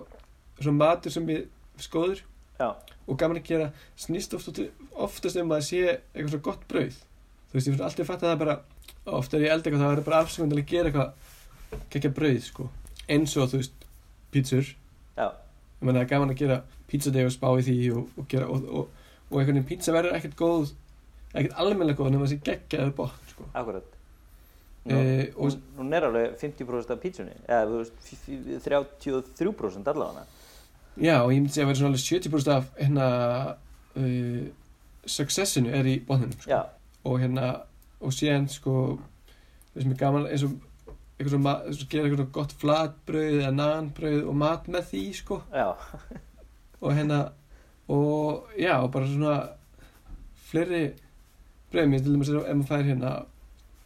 [0.59, 1.47] svona matur sem ég
[1.81, 2.23] skoður
[2.59, 2.69] já,
[3.07, 3.69] og gaman að gera
[3.99, 4.61] snýst oft,
[4.99, 6.99] oftast um að sé eitthvað svo gott brauð.
[7.49, 8.57] Þú veist, ég finnst alltaf fatt að það bara
[9.19, 12.41] oft er ég elda eitthvað, það er bara afsökund til að gera eitthvað geggja brauð,
[12.45, 12.69] sko.
[13.09, 13.87] Eins og, þú veist,
[14.35, 14.73] pítsur
[15.17, 15.29] já,
[15.79, 18.47] ég menn það er gaman að gera pítsadeg og spá í því og, og gera
[18.49, 18.89] og, og,
[19.31, 20.73] og einhvern veginn pítsa verður ekkert góð
[21.35, 23.95] ekkert almennilega góð nema þessi geggjaður bótt, sko akkurat.
[24.89, 28.63] Nú, Eh, og- hún, hún er alveg 50% af pítsunni, eða þú veist, f- f-
[28.65, 30.25] 33% allavega.
[30.97, 33.09] já, og ég myndi segja að vera svona alveg 70% af hérna
[33.97, 34.47] uh,
[35.07, 36.51] successinu er í bóttinum, sko
[37.05, 37.51] og hérna
[38.01, 38.99] og síðan sko
[39.75, 40.57] það sem er gaman eins og
[41.19, 45.03] eitthvað svo, ma- eins og gera eitthvað gott flatbrauð eða nanbrauð og mat með því
[45.19, 45.41] sko.
[45.53, 45.69] Já,
[46.81, 47.21] og hérna
[47.89, 49.37] og já og bara svona
[50.49, 50.85] fleiri
[51.73, 51.91] brauð.
[51.91, 53.13] Mér til dæmis ef maður fær hérna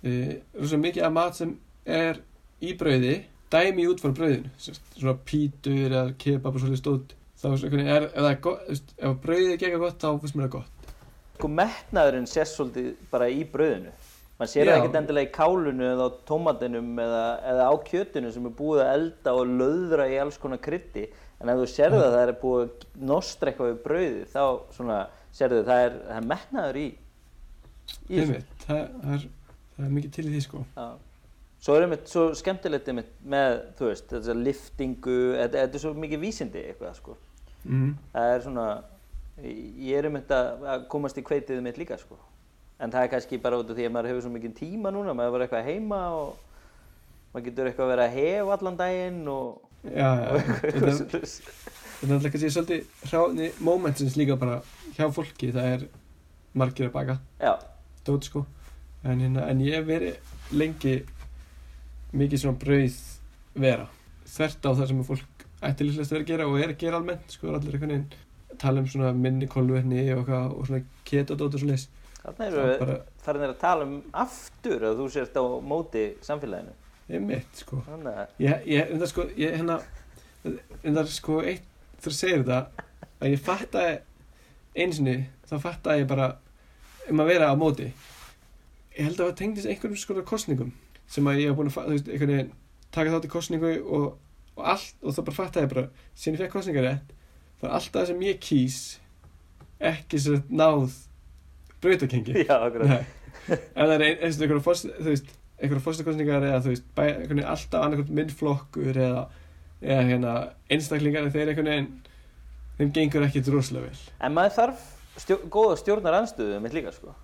[0.04, 2.20] e, rosa mikið af mat sem er
[2.62, 3.16] í brauði
[3.52, 4.12] dæmi út frá
[4.58, 8.62] sagt, svona pítur eða kebab og svolítið stótt þá er, svona, er ef það gott
[8.62, 10.94] þú veist, ef brauðið er gegga gott þá finnst mér það gott.
[11.36, 13.92] Sko metnaðurinn sést svolítið bara í brauðinu.
[14.42, 18.48] Maður sér það ekkert endilega í kálunu eða á tómatinum eða, eða á kjötinu sem
[18.48, 21.06] er búið að elda og löðra í alls konar krytti
[21.42, 24.42] en ef þú sérðu að það er búið að nostra eitthvað við brauðið þá
[24.74, 24.98] svona
[25.32, 28.26] sérðu það er, það er metnaður í, í þessu.
[28.26, 29.26] einmitt, það, það, er,
[29.78, 30.86] það er mikið til í því sko Já.
[31.62, 35.92] Svo er einmitt svo skemmtilegt einmitt með, þú veist, þessa liftingu, þetta, þetta er svo
[35.94, 37.14] mikið vísindi eitthvað, sko.
[37.62, 37.92] mm.
[38.16, 38.64] Það er svona,
[39.46, 42.18] ég er einmitt að, að komast í kveitið mitt líka, sko.
[42.82, 45.14] En það er kannski bara út af því að maður hefur svo mikið tíma núna,
[45.14, 46.32] maður var eitthvað heima og
[47.32, 50.96] maður getur eitthvað að vera að hef allan daginn og, já, já, og eitthvað þetta
[50.98, 51.36] svoleiðis.
[51.46, 54.58] þetta er alltaf kannski svolítið hráni momentsins líka bara
[54.96, 55.86] hjá fólki það er
[56.58, 57.18] margir að baka.
[58.06, 58.44] Dót sko.
[59.06, 60.96] En, hérna, en ég hef verið lengi
[62.12, 62.98] mikið svona brauð
[63.62, 63.86] vera.
[64.32, 67.54] Þvert á það sem fólk ætti líklegast að gera og er að gera almennt sko,
[67.54, 71.78] allir einhvern veginn tala um svona minni kolvetni og, eitthvað, og svona ketodót og svona
[72.22, 76.74] það eru er við farin að tala um aftur að þú sért á móti samfélaginu.
[77.12, 79.80] einmitt sko Þannig að, ég, ég, enda sko ég hérna
[80.82, 81.66] enda sko eitt
[82.02, 82.86] þú segir þetta
[83.22, 83.98] að ég fattaði
[84.76, 85.16] einu sinni
[85.50, 86.30] þá fattaði ég bara
[87.10, 90.72] um að vera á móti ég held að það tengdist einhverjum sko kostningum
[91.10, 92.52] sem að ég hef búin að þú veist, einhvern veginn
[92.92, 94.08] taka þátt í kostningu og,
[94.56, 97.14] og allt og þá bara fattaði ég bara síðan ég fekk kostningar rétt
[97.60, 98.78] það er alltaf það sem ég kýs
[99.92, 100.98] ekki sér náð
[101.82, 103.06] brautakengi já, akkurat.
[103.48, 106.86] Ef það er ein, eins og einhverja fórst, þú veist, einhverja fórstakostningar eða þú veist,
[106.96, 107.04] bæ,
[107.42, 109.26] alltaf annarkvæmt myndflokkur eða,
[109.82, 110.34] eða hérna,
[110.72, 111.90] einstaklingar þeir einhvern veginn
[112.78, 114.88] þeim gengur ekkit rosalega vel En maður þarf
[115.22, 117.14] stjó, góða stjórnar anstöðu mitt líka, sko.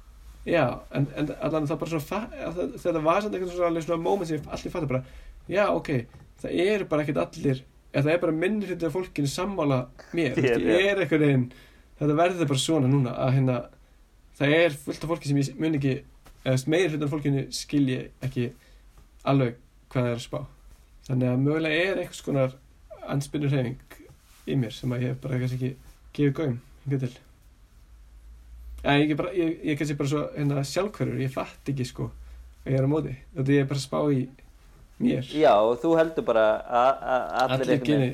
[0.48, 4.30] já, en, en allan það bara svona að það, þetta var svona, alveg svona moment
[4.30, 5.02] sem allir fattar bara,
[5.48, 5.90] já, ok
[6.42, 9.80] það eru bara ekkit allir það er bara minni hluti af fólkinu sammála
[10.14, 11.46] mér, Þér, ég, ég er einhvern veginn
[11.98, 13.58] þetta verður bara svona núna að hérna,
[14.38, 15.94] það er fullt af fólki sem ég mun ekki
[16.44, 18.48] eða meiri hluti af fólkinu skilji ekki
[19.28, 19.56] alveg
[19.90, 20.40] hvað það er að spá.
[21.08, 22.54] Þannig að mögulega er einhvers konar
[23.08, 23.78] anspinnur hefing
[24.48, 25.72] í mér sem að ég bara kannski ekki
[26.18, 27.14] gefið gaum hingað til.
[28.84, 32.10] En ég er bara, ég, ég kannski bara svo hérna, sjálfhverfur, ég fatt ekki sko
[32.64, 34.22] að ég er á móti, þetta ég er bara að spá í
[35.02, 38.08] mér, Já, og þú heldur bara að allir allir einhvern veginn- geni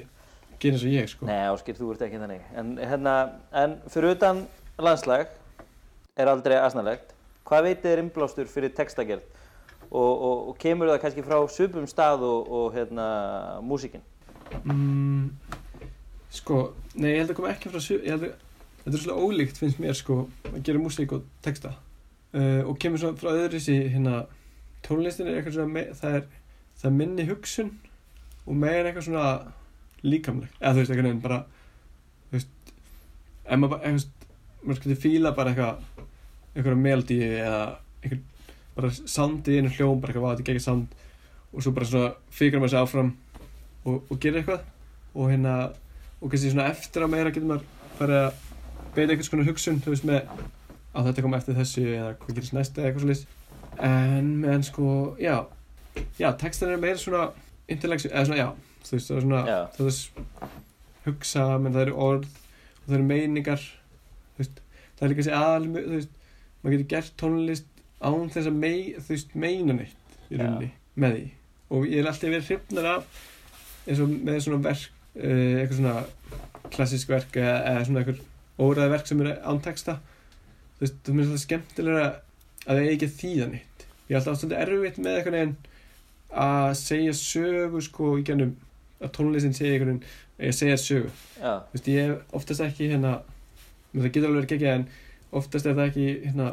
[0.64, 1.26] geni eins og ég sko.
[1.28, 2.44] Nei, Áskir, þú ert ekki þannig.
[2.56, 3.14] En, hérna,
[3.52, 4.44] en fyrir utan
[4.78, 5.28] landslag
[6.16, 7.12] er aldrei asnalegt.
[7.44, 9.24] Hvað veitir þér innblástur fyrir textagerð?
[9.90, 13.07] Og, og, og kemur það kannski frá supum stað og, og hérna,
[13.62, 14.03] músíkin?
[14.62, 15.31] mm,
[16.33, 16.59] sko,
[16.94, 18.27] nei ég held að koma ekki frá að
[18.85, 20.18] þetta er svolítið ólíkt finnst mér sko
[20.50, 21.74] að gera músík og texta
[22.37, 24.24] uh, og kemur svo frá öðru sér hérna
[24.85, 26.27] tónlistin er eitthvað svona það er
[26.74, 27.72] það er minni hugsun
[28.44, 29.29] og meira eitthvað svona
[30.05, 31.40] líkamlegt eða þú veist eitthvað nefn bara
[32.29, 32.74] þú veist
[33.44, 34.13] ef maður bara eitthvað
[34.64, 36.05] maður getur fíla bara eitthvað
[36.55, 37.62] eitthvað melodíu eða
[38.03, 38.22] eitthvað
[38.74, 40.98] bara sound í einu hljóm bara eitthvað, þetta er geggjað sound.
[41.55, 43.12] Og svo bara svona fikrar maður sig áfram
[43.85, 44.64] og, og gerir eitthvað.
[45.14, 45.55] Og hérna
[46.20, 48.42] og kannski svona eftir á meira getur maður farið að
[48.94, 50.29] beita einhvers konar hugsun þú veist með
[50.94, 54.88] að þetta kom eftir þessu eða hvað gerist næst eða eitthvað svolítið en meðan sko,
[55.18, 55.35] já
[56.18, 57.24] já, textan er meira svona
[57.70, 58.48] intellektu, eða svona, já,
[58.87, 59.59] þú veist, það er svona Já.
[59.77, 63.66] það er hugsa, menn það eru orð og það eru meiningar
[64.98, 66.18] það er líka þessi aðal þú veist,
[66.62, 67.70] maður getur gert tónlist
[68.04, 71.24] án þess að mei, þú veist, meina neitt í rauninni, með því.
[71.74, 73.22] Og ég er alltaf verið hrifnar af
[73.85, 78.22] eins og með svona verk uh, eitthvað svona klassisk verk eða, eða svona eitthvað
[78.64, 79.98] óræði verk sem eru án texta.
[80.74, 82.18] Þú veist, það er alltaf skemmtilega að
[82.64, 83.87] það er ekki að þýða neitt.
[84.09, 85.57] Ég er alltaf svolítið erfitt með eitthvað neginn
[86.44, 88.54] að segja sögu sko í gennum
[89.04, 91.12] að tónlistin segja einhvern veginn að segja sögu.
[91.38, 93.14] Já, þú veist, ég hef oftast ekki hérna,
[94.02, 94.87] það getur alveg verið geggja en
[95.35, 96.48] oftast er það ekki hérna,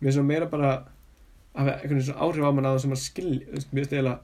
[0.00, 2.84] mér er svo meira bara að hafa einhvern veginn svona áhrif á mann að það
[2.84, 4.18] sem að skilja, mér finnst eiginlega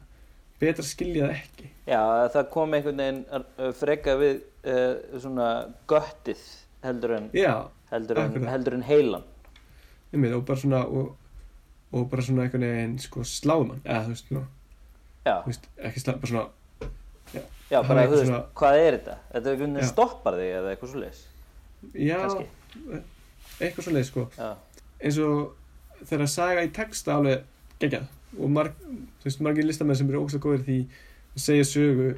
[0.58, 2.00] betra að skilja það ekki já,
[2.34, 5.48] það kom einhvern veginn uh, freka við uh, svona
[5.92, 6.44] göttið
[6.84, 7.54] heldur en, já,
[7.92, 9.26] heldur en, heldur en heilan.
[10.12, 11.10] einmitt, og bara svona og,
[11.92, 14.32] og bara svona einhvern veginn sko sláðumann, eða þú veist,
[15.28, 16.46] Já, þú veist ekki sláð, bara svona
[17.68, 19.16] já, það bara, þú veist, svona- hvað er þetta?
[19.32, 19.90] Þetta er einhvern veginn Já.
[19.92, 21.22] stoppar þig eða eitthvað svoleiðis,
[21.94, 22.46] já, kannski.
[23.60, 24.26] eitthvað svo leið sko.
[24.38, 24.50] Já,
[24.98, 27.46] eins og þegar að saga í texta alveg
[27.82, 28.08] geggjað
[28.38, 28.76] og marg,
[29.20, 30.78] þú veist, margir listamenn sem eru ógst að góðir því
[31.34, 32.08] að segja sögu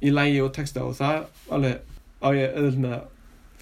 [0.00, 1.24] í lægi og texta og það
[1.54, 1.80] alveg
[2.20, 3.04] á ég öðvöld með að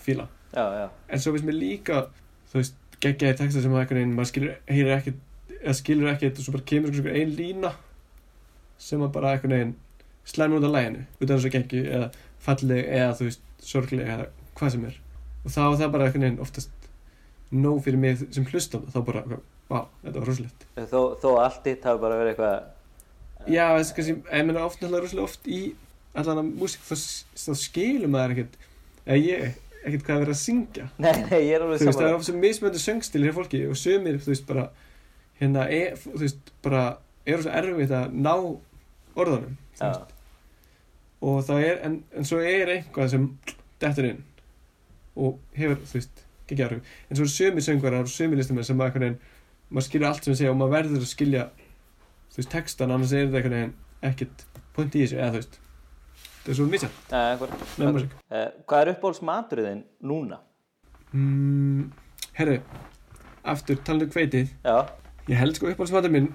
[0.02, 0.28] fíla.
[0.54, 2.04] Já, já, en svo finnst mér líka
[2.48, 6.38] þú veist, geggjaði texta sem að einhvern veginn maður skilur, heyrir ekkert eða skilur ekkert
[6.38, 7.74] og svo bara kemur einhver ein lína
[8.80, 9.74] sem að bara einhvern veginn
[10.28, 12.08] slæmur út af læginu út af þessu geggju eða
[12.42, 14.98] falleg eða þú veist, sorgleg eða hvað sem er
[15.44, 16.88] og þá er það bara einhvern veginn oftast
[17.54, 18.88] nóg fyrir mig sem hlustan.
[18.92, 19.22] Þá bara,
[19.68, 20.66] vá, þetta var rosalegt.
[20.78, 22.58] Þó, þó allt þitt hafi bara verið eitthvað
[23.46, 25.60] Já, þessi kannski, ég meina oft rosalega oft í
[26.18, 26.94] allan að músík þá,
[27.38, 28.56] þá skilur maður ekkert
[29.04, 30.88] eða ég, ekkert hvað er verið að syngja.
[31.04, 33.36] Nei, nei, ég er alveg þú veist, það er saman oft sem mismöndu söngstilir hjá
[33.38, 34.64] fólki og sömur, þú veist, bara
[35.38, 36.82] hérna, er, þú veist, bara
[37.28, 38.34] eru svo erfitt að ná
[39.18, 40.16] veist.
[41.20, 43.30] og það er, en, en svo er eitthvað sem
[43.82, 44.20] dettur inn
[45.18, 48.76] og hefur, þú veist, ekki erfið en svo eru sömur söngarar og sömur listamenn sem
[48.78, 49.18] maður einhvern veginn,
[49.70, 51.46] maður skilur allt sem við segja og maður verður að skilja
[52.32, 53.74] þú veist, textan, annars er þetta einhvern veginn
[54.12, 54.44] ekkert
[54.78, 55.58] point í þessu, eða þú veist.
[56.44, 58.12] Það er svo músík.
[58.30, 60.38] uh, Hvað er uppáhalds maturinn núna?
[61.12, 61.90] mm,
[62.38, 62.58] herru,
[63.44, 64.76] aftur, talandi um hveitið Já,
[65.28, 66.30] Ég held sko uppáhaldsmatur minn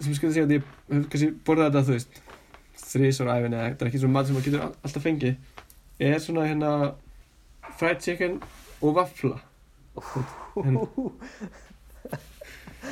[0.00, 2.20] sem ég skulle segja að ég hef kannski borðað þetta, þú veist
[2.86, 5.36] þrísar á æfinni, eða þetta er ekki svona mat sem maður getur all- alltaf fengið
[6.10, 6.70] er svona hérna
[7.78, 8.40] fried chicken
[8.80, 9.38] og vafla.
[10.56, 10.86] Hérna.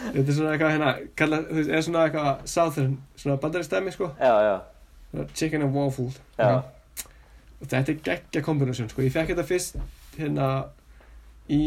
[0.05, 4.09] Þetta er svona eitthvað hérna kalla, þú veist, er svona eitthvað southern, svona bandaristæmi sko.
[4.19, 6.11] Já, já, chicken and waffle
[7.65, 9.79] og þetta er geggja kombination sko, ég fekk þetta fyrst
[10.19, 10.49] hérna
[11.49, 11.63] í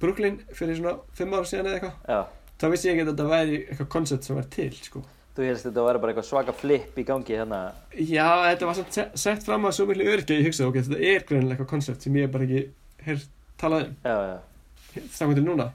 [0.00, 2.32] Brooklyn fyrir svona fimm ára síðan eða eitthvað.
[2.58, 5.04] Þá vissi ég ekki að þetta væri eitthvað koncept sem var til sko.
[5.34, 7.60] Þú helst þetta að vera bara eitthvað svaka flip í gangi hérna.
[7.98, 8.82] Já, þetta var
[9.18, 12.06] sett fram að svo miklu öryggi að ég hugsaði, ok, þetta er greinilega eitthvað koncept
[12.06, 12.60] sem ég bara ekki
[13.08, 13.96] heyrt talað um.
[14.04, 15.66] Já, já, kom til núna.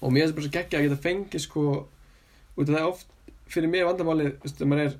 [0.00, 1.68] Og mér finnst bara svo geggja að geta fengið sko,
[2.58, 3.14] út af það oft
[3.54, 4.98] fyrir mig vandamálið, þú veist, þegar maður er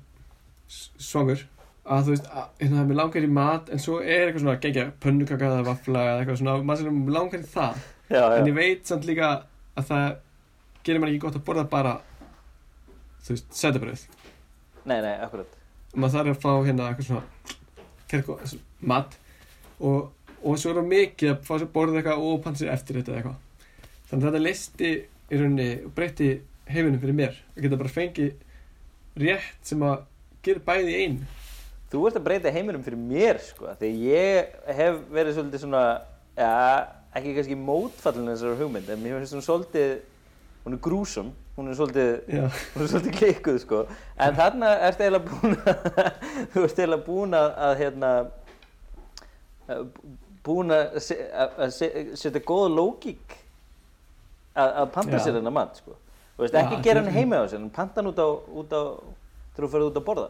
[1.09, 1.45] svangur,
[1.85, 4.57] að þú veist hérna, það er mér langar í mat, en svo er eitthvað svona
[4.63, 8.37] geggja pönnukaka eða vafla eða eitthvað svona maður sem langar í það, já, já.
[8.39, 9.31] en ég veit samt líka
[9.75, 10.07] að það
[10.85, 11.93] gerir maður ekki gott að borða bara
[13.25, 14.05] þú veist, sætabröð
[14.85, 15.53] Nei, nei, akkurat.
[15.95, 17.55] Maður þarf að fá hérna eitthvað svona
[18.11, 18.35] kerko,
[18.85, 19.15] mat
[19.79, 20.11] og,
[20.43, 23.15] og svo er það mikið að fá sér borða eitthvað og panna sér eftir þetta
[23.15, 23.71] eitthvað.
[24.09, 26.27] Þannig að þetta listi í rauninni og breytti
[26.69, 27.39] heiminum fyrir mér.
[27.55, 30.03] Að geta bara fengið rétt sem að
[30.45, 31.31] gera bæði í einu.
[31.89, 35.83] Þú ert að breyta heiminum fyrir mér, sko Því ég hef verið svolítið svona
[36.35, 36.51] Já,
[37.15, 39.93] ekki kannski mótfallin þessar hugmynd En mér finnst hún svolítið
[40.65, 42.45] Hún er grúsum Hún er svolítið Já,
[42.75, 43.77] Hún er svolítið klikkuð sko.
[44.19, 45.67] En þarna ertu eiginlega búin að
[46.53, 48.09] Þú ert eiginlega búin að, að hérna
[50.45, 53.37] Búin að se- að- að se- setja góða lógík
[54.55, 55.23] að, að panta Já.
[55.25, 55.95] sér hennar mat sko.
[56.35, 58.75] Þú veist, Já, ekki gera hann heima á sér En panta hann út á, út
[58.75, 58.81] á
[59.55, 60.27] ferð út að borða.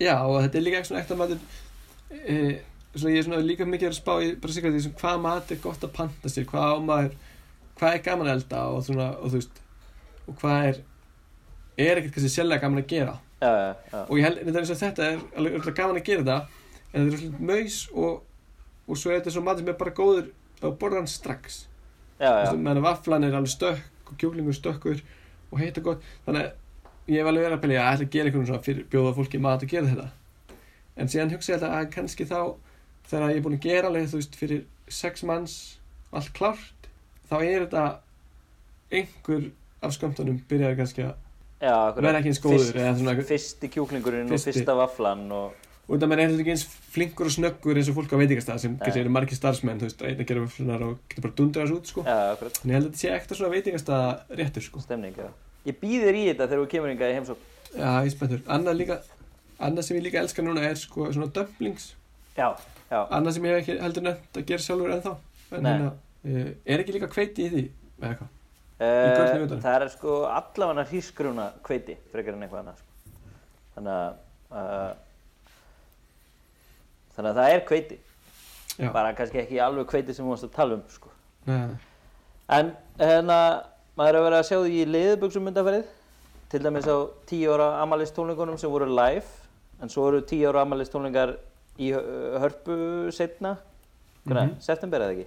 [0.00, 1.40] Já og þetta er líka eitthvað svona ekta matur
[2.10, 2.36] e,
[2.94, 5.50] svona ég er svona líka mikið að spá í bara sikkert því sem hvað mat
[5.52, 7.18] er gott að panta sér hvað á maður,
[7.80, 9.60] hvað er gaman að elda og svona, og þú veist
[10.30, 10.80] og hvað er
[11.80, 13.14] er ekkert kannski sérlega gaman að gera.
[13.40, 14.00] Já, já, já.
[14.02, 16.38] Og ég held þetta eins og þetta er alveg örugglega gaman að gera þetta
[16.90, 18.22] en þetta er svona maus og,
[18.86, 21.60] og svo er þetta svo matur sem er bara góður að borða hann strax
[22.20, 25.00] meðan vaflan er alveg stökk og kjúklingur stökkur
[25.50, 26.08] og heit og gott.
[26.26, 28.88] Þannig að ég hef alveg verið að pelja að ætla að gera eitthvað svona fyrir
[28.92, 30.08] bjóða fólki mat að gera þetta.
[31.00, 32.40] En síðan hugsa ég að kannski þá
[33.08, 35.56] þegar ég er búin að gera alveg þú veist fyrir sex manns
[36.12, 36.90] allt klárt
[37.30, 37.84] þá er þetta
[38.90, 39.48] einhver
[39.82, 41.14] af skömmtunum byrjar kannski að
[41.60, 44.50] já vera ekki eins góður Fyrst- Fyrsti kjúklingurinn Fyrsti.
[44.50, 45.52] og fyrsta vaflan og
[45.90, 46.64] og maður er heldur ekki eins
[46.94, 50.02] flinkur og snöggur eins og fólk á veitingastað sem kannski eru margir starfsmenn þú veist,
[50.06, 52.04] einn að gera svona og getur bara dundra þessu út sko.
[52.06, 54.80] Já, en ég held að þetta sé ekkert svona veitingastað réttur sko.
[54.84, 55.30] Stemning, já
[55.66, 58.40] Ég býðir í þetta þegar þú kemur hingað í heimsókn Já, ég spenntur.
[58.50, 58.96] Annað líka,
[59.60, 61.94] annað sem ég líka elska núna er sko svona dumplings.
[62.38, 62.48] Já,
[62.90, 65.12] já Annað sem ég hef ekki heldur nefnt að gera sjálfur ennþá.
[65.50, 65.70] En Nei.
[65.72, 65.92] hérna,
[66.24, 67.64] uh, er ekki líka hveiti í því?
[68.00, 68.30] Eða eitthvað?
[68.80, 73.18] Uh, það er sko allavega hrísgruna hveiti frekar en eitthvað annað sko.
[73.74, 74.12] þannig að
[74.56, 74.92] uh,
[77.16, 77.98] þannig að það er hveiti
[78.80, 78.90] Já.
[78.94, 81.10] bara kannski ekki alveg hveiti sem við varst að tala um sko.
[81.50, 81.76] Nei,
[82.56, 82.70] en
[83.02, 83.38] hérna
[83.98, 85.90] maður er að vera að sjá því í liðbuxum myndaferðið
[86.50, 86.96] til dæmis á
[87.28, 89.26] 10 ára amalistónleikunum sem voru live
[89.84, 91.34] en svo eru 10 ára amalistónleikar
[91.80, 92.78] í Hö- hörpu
[93.12, 93.58] setna
[94.24, 94.60] hvernig, Mhm.
[94.60, 95.26] september eða ekki?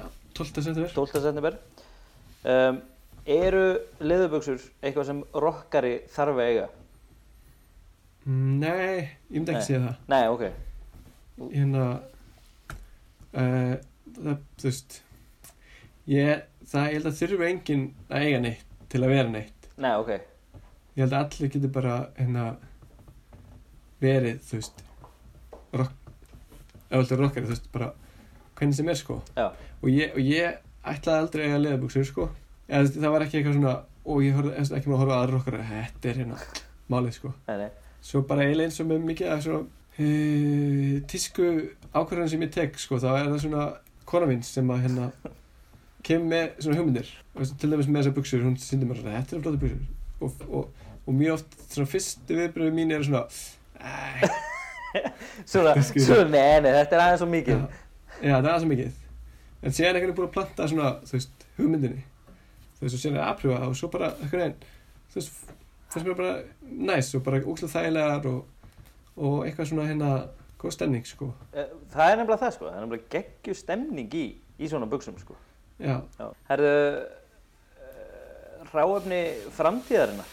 [0.00, 0.04] já,
[0.34, 0.62] 12.
[0.64, 0.90] september.
[0.96, 1.20] 12.
[1.20, 1.58] september
[2.44, 2.80] um,
[3.30, 3.64] eru
[4.00, 6.68] leðubuxur eitthvað sem rockari þarf að eiga?
[8.30, 10.00] Nei, ég myndi ekki segja það.
[10.12, 11.84] Nei, ok Hérna,
[13.32, 13.76] uh,
[14.18, 14.98] það, þú veist,
[16.10, 19.70] ég, það, ég held að þurfi enginn að eiga neitt til að vera neitt.
[19.80, 20.10] Nei, ok
[20.98, 22.44] Ég held að allir getur bara, hérna,
[24.02, 24.82] verið, þú veist,
[26.92, 27.92] rockari, þú veist, bara,
[28.58, 29.20] hvernig sem er, sko.
[29.38, 29.46] Já,
[29.80, 32.28] og ég, og ég ætlaði aldrei að eiga leðabuxur sko.
[32.70, 33.74] Eða, það var ekki eitthvað svona
[34.10, 35.58] og ég horfði ekki maður að horfa aðra okkar.
[35.70, 36.40] Þetta er hérna
[36.90, 37.32] málið sko.
[38.00, 41.48] Svo bara eiginlega eins og með mikið af svona uh, tísku
[41.92, 43.66] ákvörðan sem ég tek sko þá er það svona
[44.08, 45.10] kona mín sem að hérna
[46.06, 47.10] kemur með svona hugmyndir.
[47.60, 49.82] Til dæmis með þessar buksur, hún sýndir mér svona þetta eru flóta buksur
[50.20, 53.22] og, og, og mjög oft svona fyrstu viðbröðu mín eru svona
[53.80, 54.30] æ,
[55.50, 57.60] Svona, svona, nei, nei, þetta er aðeins svo mikið.
[57.60, 57.78] já,
[58.24, 58.96] já, það er aðeins mikið
[59.62, 62.02] en síðan er einhvern veginn búin að planta svona þú veist, hugmyndinni
[62.78, 64.58] þú veist, og síðan er að það og svo bara einhvern veginn
[65.10, 65.54] þú veist,
[65.90, 66.34] fannst mér bara
[66.90, 68.40] næs og bara úkslega þægilegar og,
[69.20, 70.10] og eitthvað svona hérna
[70.60, 72.66] góð stemning, sko Eh, Það er nefnilega það, sko.
[72.68, 74.24] Það er nefnilega geggju stemning í,
[74.60, 75.34] í svona buksum, sko.
[75.80, 76.26] já, Já.
[76.50, 76.74] Herðu,
[77.80, 79.20] uh, ráefni
[79.56, 80.28] framtíðarinnar.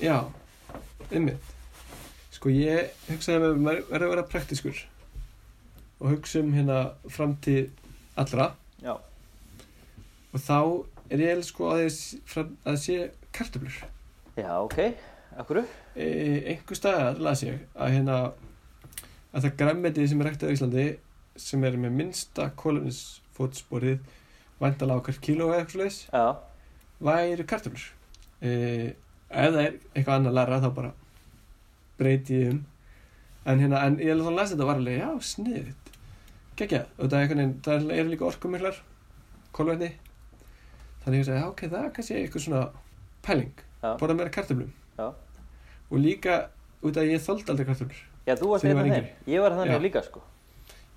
[0.00, 0.16] já,
[1.10, 1.52] ymmið
[2.36, 4.80] sko ég hugsaði með mér verður að vera praktiskur
[6.00, 7.70] og hugsa um hérna framtíð
[8.16, 8.50] allra.
[8.82, 8.94] Já.
[10.32, 10.58] og þá
[11.10, 12.96] er ég sko að ég fram, að sé
[13.32, 13.78] kartöflur.
[14.36, 14.80] Já, ok.
[15.36, 15.62] Akkurru?
[15.96, 16.06] e,
[16.52, 18.18] einhver staðar las ég að hérna
[19.32, 20.86] að það græmmeti sem er ræktað í Íslandi
[21.40, 23.98] sem er með minnsta kólunisfótsporið
[24.60, 25.98] væntalega á hvert kíló eða eitthvað slags
[27.06, 27.90] væri kartöflur.
[28.40, 28.50] E,
[29.28, 30.94] ef það er eitthvað annað læra þá bara
[32.00, 32.64] breyti ég um.
[33.46, 35.85] En hérna, en ég er að lesa þetta varlega já, sniðið
[36.56, 37.30] gekkja, og það er
[38.00, 38.80] er líka orkumiklar
[39.56, 39.92] kólvetni
[41.04, 42.62] þannig ég segi, já, ok, það er kannski eitthvað svona
[43.26, 43.52] pæling,
[43.82, 43.90] Já.
[44.00, 45.06] borða meira kartöflum Já.
[45.90, 46.36] og líka
[46.82, 49.10] út að ég þoldi aldrei kartöflur Já, þú varst ég einn af þeim.
[49.30, 50.22] Ég var þannig líka, sko.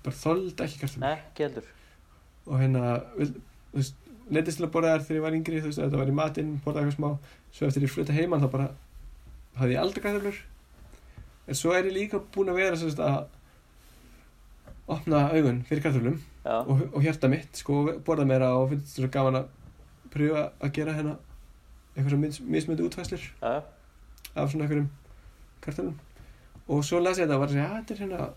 [0.02, 1.66] bara þoldi ekki kartöflur ekki heldur.
[2.46, 2.84] og hérna,
[3.20, 3.94] þú veist
[4.30, 6.54] leitist til að borða þær þegar ég var yngri þú veist, þetta var í matinn,
[6.64, 7.10] borða eitthvað smá
[7.52, 8.68] svo eftir ég fluta heimann þá bara
[9.60, 10.40] hafði ég aldrei kartöflur
[11.50, 13.26] en svo er ég líka búin að vera sagt, að
[14.90, 16.60] opna augun fyrir kartöflum Já.
[16.60, 19.50] og, og hjarta mitt sko, og borða meira og finnst þetta gaman að
[20.10, 21.16] pröfa að gera hérna
[21.94, 23.62] eitthvað sem mis, mismöndi útfæslur Já.
[24.34, 24.88] af svona einhverjum
[25.64, 25.96] kartöflum
[26.68, 28.28] og svo las ég þetta og var að segja að þetta er hérna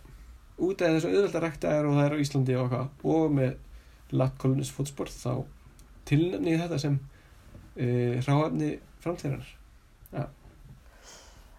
[0.68, 3.36] út af þessu auðvelt að rækta er og það er á Íslandi og eitthvað og
[3.40, 3.58] með
[4.14, 5.44] lagt kolunis fótspor þá
[6.06, 9.60] tilnefni ég þetta sem uh, hráefni framtíðarinnar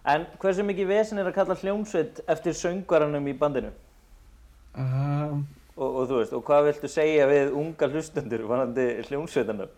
[0.05, 3.71] En hversu mikið vesen er að kalla hljómsveit eftir söngvaranum í bandinu?
[4.77, 5.45] Um,
[5.75, 9.71] Og, og þú veist, og hvað viltu segja við unga hlustendur vanandi hljómsveitanum?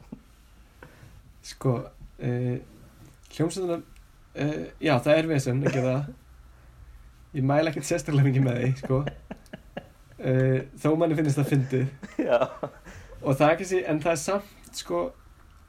[1.48, 2.58] sko uh,
[3.34, 6.12] hljómsveitina uh, já það er vesen gera það.
[7.38, 9.02] Ég mæla ekkert sérstaklega mikið með því sko.
[10.18, 11.90] Uh, þó manni finnst það fyndið.
[12.30, 12.40] Já.
[13.24, 15.04] og það er kannski, en það er samt sko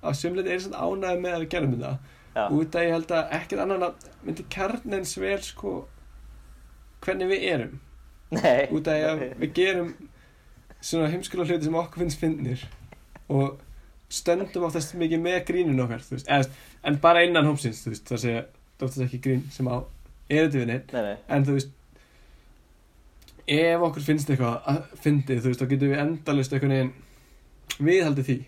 [0.05, 2.14] á sumleiti er svona ánægð með að við gerum þetta.
[2.55, 5.79] Út að ég held að ekkert annan að myndi kjarnins vel sko
[7.05, 7.79] hvernig við erum
[8.35, 8.66] Nei.
[8.74, 9.95] út að ég, við gerum
[10.81, 12.64] svona heimskulega hluti sem okkur finnst fyndnir
[13.33, 13.57] og
[14.12, 16.45] stöndum oftast mikið með grínun okkar eða,
[16.85, 18.37] en bara innan hómsins það sé
[18.79, 19.81] oftast ekki grín sem á
[20.93, 21.16] nei.
[21.29, 21.74] en þú veist
[23.49, 28.29] ef okkur finnst eitthvað að fyndið, þú veist, þá getum við endalust einhvern veginn viðhaldið
[28.29, 28.39] því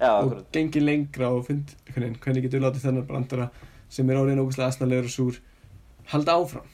[0.00, 0.48] Já, og akkurat.
[0.56, 3.46] gengið lengra og fund einhvern veginn, hvernig getur við látið þennan brandara
[3.92, 5.38] sem er orðin ógustlega asnalegur og súr
[6.10, 6.66] halda áfram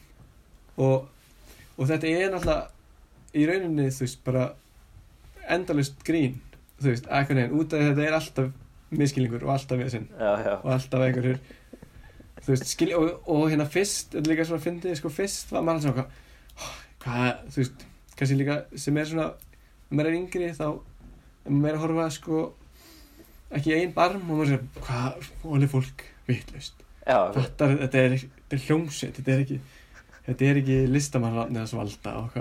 [0.77, 1.09] og,
[1.77, 4.47] og þetta er náttúrulega í rauninni þú veist bara
[5.57, 6.41] endalust grín
[6.81, 10.55] þú veist, einhvern veginn, út af að þetta er alltaf miskilningur og alltaf já.
[10.63, 11.41] og alltaf einhverjur
[12.43, 15.65] þú veist, skil, og, og hérna fyrst þetta er líka svona fyndið, sko fyrst var
[15.67, 16.07] maður svona
[16.57, 19.31] "Oh, hvað, þú veist kannski líka sem er svona
[19.91, 20.69] maður er yngri þá
[21.49, 22.43] maður er að horfa sko
[23.57, 27.45] ekki einn barm og maður sér hvað, hóli fólk vitlaust Já, akkurat.
[27.45, 29.59] fattar, þetta er, þetta er hljómsveit þetta er ekki,
[30.27, 32.33] þetta er ekki listamannrafnið að svalda og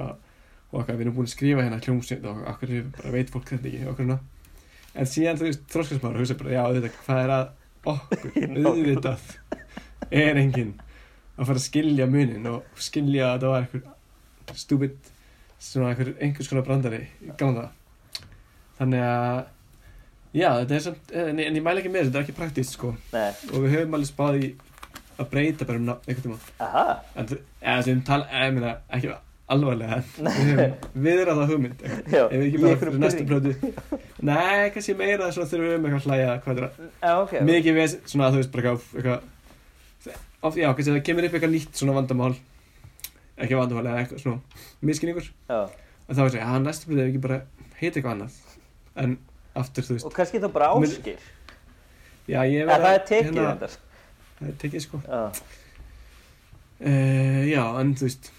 [0.84, 3.92] hvað, við erum búin að skrifa hérna hljómsveit og okkur bara veit fólk þetta ekki
[3.92, 4.16] okkur ná
[4.96, 7.48] en síðan þú veist, þróskasmáður hugsa bara, já, auðvitað, hvað er að
[7.92, 9.26] okkur, auðvitað
[10.24, 10.74] er enginn
[11.36, 15.12] að fara að skilja munin og skilja að það var einhver stúbid
[15.60, 17.70] svona einhver, einhvers konar brandari í gamla
[18.80, 19.42] þannig að
[20.36, 22.76] já, þetta er samt, en, en ég mæla ekki með þessu, þetta er ekki praktist
[22.76, 22.94] sko.
[23.14, 23.32] Nei.
[23.52, 24.50] og við höfum alveg spáð í
[25.20, 26.86] að breyta bara um nafn einhvern tíma Aha.
[27.16, 27.30] en
[27.62, 29.14] eða sem tala, ég meina ekki
[29.56, 32.24] alvarlega, við höfum viðrað það hugmynd Já.
[32.26, 33.52] ef við ekki bara fyrir næstu plötu
[34.26, 37.36] nei, kannski meira svona þurfum við um eitthvað að hlæja hvað er það, Já, ok.
[37.52, 39.30] mikið við svona þú veist bara eitthvað, eitthvað
[40.50, 42.34] of, já, kannski það kemur upp eitthvað nýtt svona vandamál
[43.36, 45.62] ekki vandamál eða eitthvað svona miskinningur Já.
[45.62, 47.40] og þá er það, já, næstu plötu ef ekki bara
[47.80, 48.42] heita eitthvað annað
[49.06, 49.18] en
[49.62, 51.22] aftur, þú veist, Og kannski þá bara áskir.
[52.28, 53.85] já, ég En
[54.40, 55.02] það er tekið sko.
[55.06, 55.22] Já.
[56.76, 58.32] Uh, já, en þú veist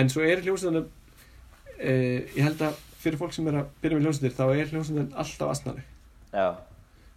[0.00, 4.06] en svo er hljómsveitin uh, ég held að fyrir fólk sem er að byrja með
[4.06, 5.88] hljómsveitir þá er hljómsveitin alltaf asnaleg.
[6.32, 6.46] Já.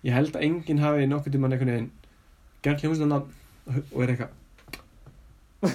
[0.04, 1.92] ég held að enginn hafi nokkuð tímann einhvern veginn
[2.66, 4.34] gert hljómsveitin og er eitthvað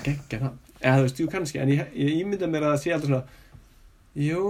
[0.04, 2.92] geggja það eða þú veist, jú kannski, en ég, ég ímynda mér að það sé
[2.94, 3.24] alltaf svona
[4.16, 4.44] jú,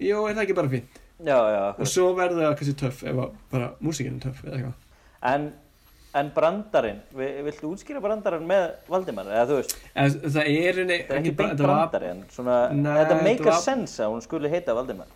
[0.00, 1.00] jú, er það ekki bara fínt?
[1.22, 3.20] Já, já, og svo verður það kannski töff ef
[3.52, 4.86] bara músikinn er töff eða eitthvað.
[5.32, 5.44] En,
[6.14, 9.24] en brandarinn, vi- viltu útskýra brandarinn með Valdimar?
[9.26, 12.24] Eða þú veist, en það er henni þetta er ekki beint þetta var, brandari, en
[12.30, 15.06] svona, Nei, þetta þetta meikar var- sens að hún skuli heita Valdimar.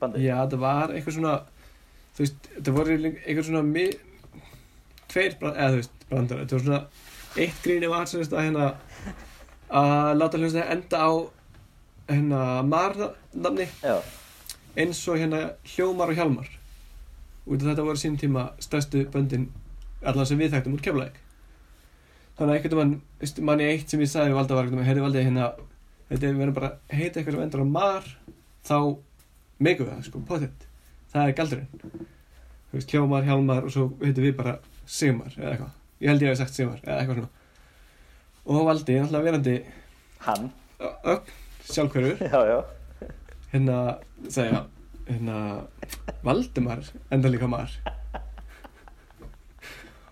[0.00, 0.22] Bandið.
[0.24, 1.34] já það var eitthvað svona
[2.16, 3.90] þú veist, þetta voru eitthvað svona mi,
[5.08, 6.84] tveir, brand, eða þú veist brandar, þetta var svona
[7.36, 8.74] eitt gríni var sem sagt að hérna
[9.70, 11.10] að láta hljómsið enda á
[12.08, 12.40] hérna
[13.84, 14.00] Já,
[14.76, 16.48] eins og hérna Hljómar og Hjálmar
[17.46, 19.48] út af þetta voru sín tíma stærstu böndin
[20.04, 21.20] allan sem við þekktum úr keflæk
[22.38, 25.06] þannig að einhvern veginn manni eitt sem ég sagði við valda var einhvern veginn heyrði
[25.06, 25.50] valdi hérna
[26.10, 28.10] þetta er verið bara að heita eitthvað sem endur á mar
[28.66, 28.76] þá
[29.60, 30.66] við það sko, potið
[31.10, 31.68] það er galdurinn.
[32.70, 35.76] Þú veist, Hljómar, Hjálmar og svo heitum við bara Sigmar eða eitthvað.
[36.00, 37.32] Ég held ég hef sagt Sigmar eða eitthvað svona.
[38.50, 39.56] Og valdi, náttúrulega verandi
[40.26, 40.50] hann.
[40.80, 41.32] ögn
[41.70, 42.22] sjálfhverfur.
[42.34, 42.60] Já, já.
[43.52, 43.76] hérna,
[44.30, 44.64] segja
[45.08, 45.36] hérna,
[46.22, 47.70] Valdimar enda líka mar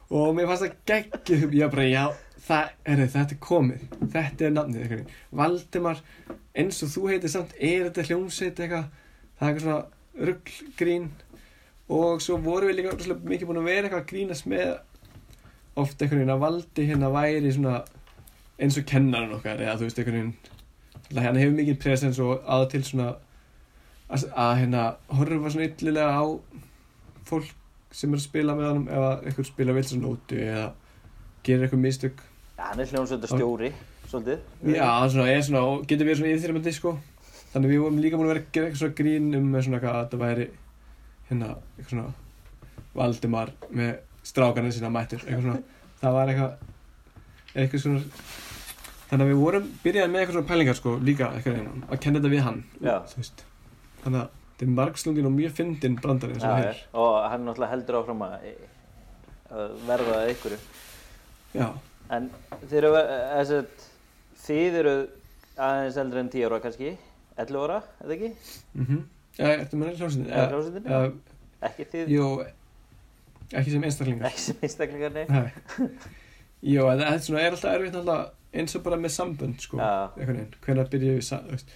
[0.09, 2.05] og mér fannst það geggjum ég bara, já,
[2.49, 5.15] það er þetta er komið, þetta er nafnið veginn.
[5.41, 6.03] Valdimar,
[6.57, 8.91] eins og þú heitir samt, er þetta hljómsveit eitthvað?
[9.39, 11.09] Það er eitthvað svona rugggrín
[11.89, 14.73] og svo vorum við líka mikið búin að vera eitthvað að grínast með
[15.79, 17.77] oft einhvern veginn að Valdi hérna væri svona
[18.59, 22.67] eins og kennarinn okkar eða þú veist einhvern veginn hann hefur mikið presens og að
[22.75, 23.13] til svona
[24.11, 24.85] að hérna
[25.15, 26.25] horfa svona yllilega á
[27.29, 27.55] fólk
[27.91, 30.65] sem er að spila með hann eða eitthvað spila vel svona nótu eða
[31.47, 32.25] gerir eitthvað mistök.
[32.59, 33.71] Já, hann er hljómsveitastjóri,
[34.11, 34.47] svolítið.
[34.75, 36.95] Já, svona er svona getur verið svona yfirþyrmandi sko.
[37.53, 40.01] Þannig við vorum líka búin að vera að gera eitthvað svona grín um svona eitthvað
[40.01, 40.49] að það væri
[41.31, 42.09] hérna eitthvað svona
[42.99, 43.95] Valdimar með
[44.27, 45.63] strákarnir sína mættur eitthvað svona.
[46.03, 46.53] Það var eitthvað
[47.55, 48.03] eitthvað svona
[49.09, 51.55] þannig að við vorum byrjaði með eitthvað svona pælingar sko líka eitthvað
[51.89, 52.61] að kenna þetta við hann
[54.03, 57.45] þannig að þetta er margslungin og mjög fyndin brandari eins og það er Og hann
[57.47, 58.49] náttúrulega heldur áfram að,
[59.55, 60.59] að verða að einhverju.
[61.55, 61.69] já,
[62.19, 62.31] En
[62.65, 63.53] þið eru, að
[64.43, 64.95] þið eru
[65.59, 66.93] aðeins eldri en 10 ára kannski,
[67.39, 68.31] 11 ára, eða ekki?
[68.75, 69.03] mhm
[69.39, 70.95] já, ertu með hljómsveitin Eða hljómsveitinni?
[70.95, 71.35] já,
[71.69, 72.29] Ekki þið, jú
[73.59, 75.25] ekki sem einstaklingar ekki sem einstaklingarni?
[75.29, 75.89] Nei.
[76.75, 80.09] Jó, en þetta er er alltaf erfitt alltaf eins og bara með sambönd, sko, Já.
[80.17, 81.73] einhvern veginn, hvenær byrjuðum við, þú veist,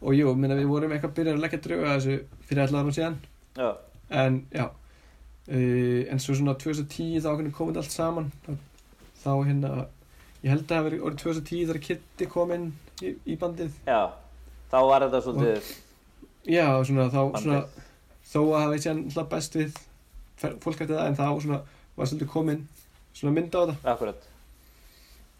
[0.00, 2.96] og jú, minna við vorum eitthvað byrjað að leggja drauga að þessu fyrir allar árum
[2.96, 3.16] síðan,
[3.58, 3.68] Já,
[4.22, 4.64] en já,
[5.50, 8.30] uh, en svo svona 2010 þá hvernig komið allt saman,
[9.20, 9.74] þá, hérna,
[10.40, 12.66] ég held að það verið orðið 2010 þegar Kitty kom inn
[13.02, 14.00] í, í bandið, já.
[14.70, 15.70] Þá var þetta svolítið,
[16.46, 17.60] já, svona þá, svona,
[18.30, 19.78] þó að hafa eitthvað alltaf best við
[20.40, 21.62] fólk eftir það, en þá svona
[21.96, 22.66] var svolítið komin
[23.12, 23.78] svona mynd á þetta.
[23.92, 24.28] akkurat.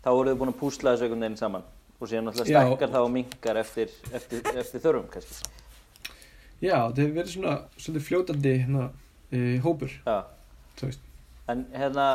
[0.01, 1.65] Þá voruð þið búin að púsla þessu einhvern veginn saman.
[2.01, 2.45] Og síðan Já.
[2.49, 5.51] stækkar það og minkar eftir, eftir, eftir þörfum kannski.
[6.61, 8.91] Já, þetta hefur verið svona svolítið fljótandi hérna,
[9.33, 9.93] e, hópur.
[11.51, 12.07] En hérna,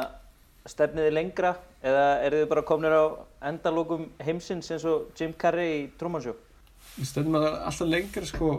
[0.65, 1.53] stefnið þið lengra
[1.85, 3.03] eða eru þið bara komnir á
[3.51, 6.37] endalókum heimsins eins og Jim Carrey í Truman Show?
[6.95, 8.51] Við að alltaf lengra sko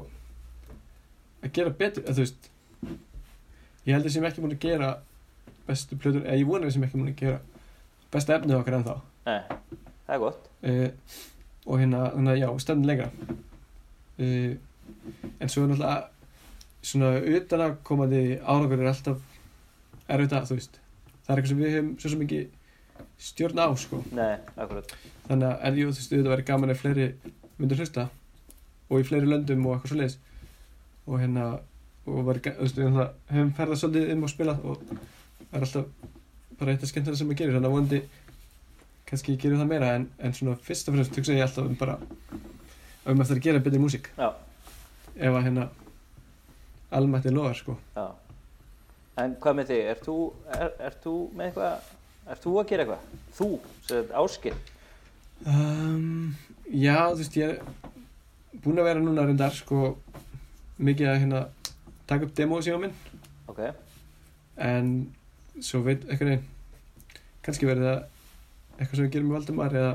[1.43, 2.49] að gera betur, eða þú veist,
[3.87, 4.93] ég held að sem ekki múin að gera
[5.66, 7.41] bestu plötur, eða ég vona við sem ekki múin að gera
[8.14, 8.97] besta efnið okkar ennþá.
[9.27, 10.50] Nei, það er gott.
[10.62, 10.74] E,
[11.66, 13.38] og hérna, þannig að já, stöndum lengra.
[14.16, 14.28] E,
[15.40, 15.96] en svo er náttúrulega
[16.86, 19.24] svona utan að komandi árangur er alltaf
[20.07, 20.78] erfitt að, þú veist,
[21.26, 22.42] það er eitthvað sem við höfum svo sem ekki
[23.26, 24.02] stjórn á, sko.
[24.14, 24.36] Nei,
[25.26, 27.09] þannig að er jú þú veist þetta væri gaman ef fleiri
[27.57, 28.07] myndir hlusta
[28.86, 30.18] og í fleiri löndum og eitthvað svo leiðis
[31.07, 31.46] og hérna
[32.07, 33.00] og var, þú veist, við
[33.32, 36.14] höfum ferðað svolítið um og spilað og það er alltaf
[36.61, 38.00] bara eitt af skemmtilega sem maður gerir þannig að vonandi
[39.07, 41.98] kannski gerum það meira en, en svona fyrst og fremst hugsa ég alltaf um bara
[43.07, 44.28] um eftir að gera betri músík Já,
[45.16, 45.68] ef að hérna
[46.96, 48.07] almætti loðar sko já.
[49.22, 49.84] En hvað með þig?
[49.94, 50.16] Ert þú,
[50.52, 51.86] er, ert þú með eitthvað,
[52.34, 53.07] ert þú að gera eitthvað?
[53.38, 53.46] Þú,
[53.88, 54.52] þetta áskil.
[55.46, 56.34] um,
[56.72, 59.94] já þú veist ég er búinn að vera núna reyndar sko
[60.76, 61.40] mikið að hérna
[62.11, 62.98] taka upp demo síðan minn
[63.48, 63.62] Ok,
[64.66, 64.92] en
[65.62, 66.46] svo veit eitthvað neginn
[67.46, 68.04] kannski verður það
[68.77, 69.93] eitthvað sem við gerum með Valdimar eða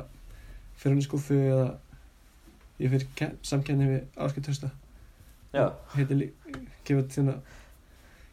[0.81, 1.65] fyrir hann í skúfu eða
[2.81, 4.71] ég fyrir samkenni við Áskil Trösta
[5.53, 5.65] já.
[5.95, 7.35] heitir líka þetta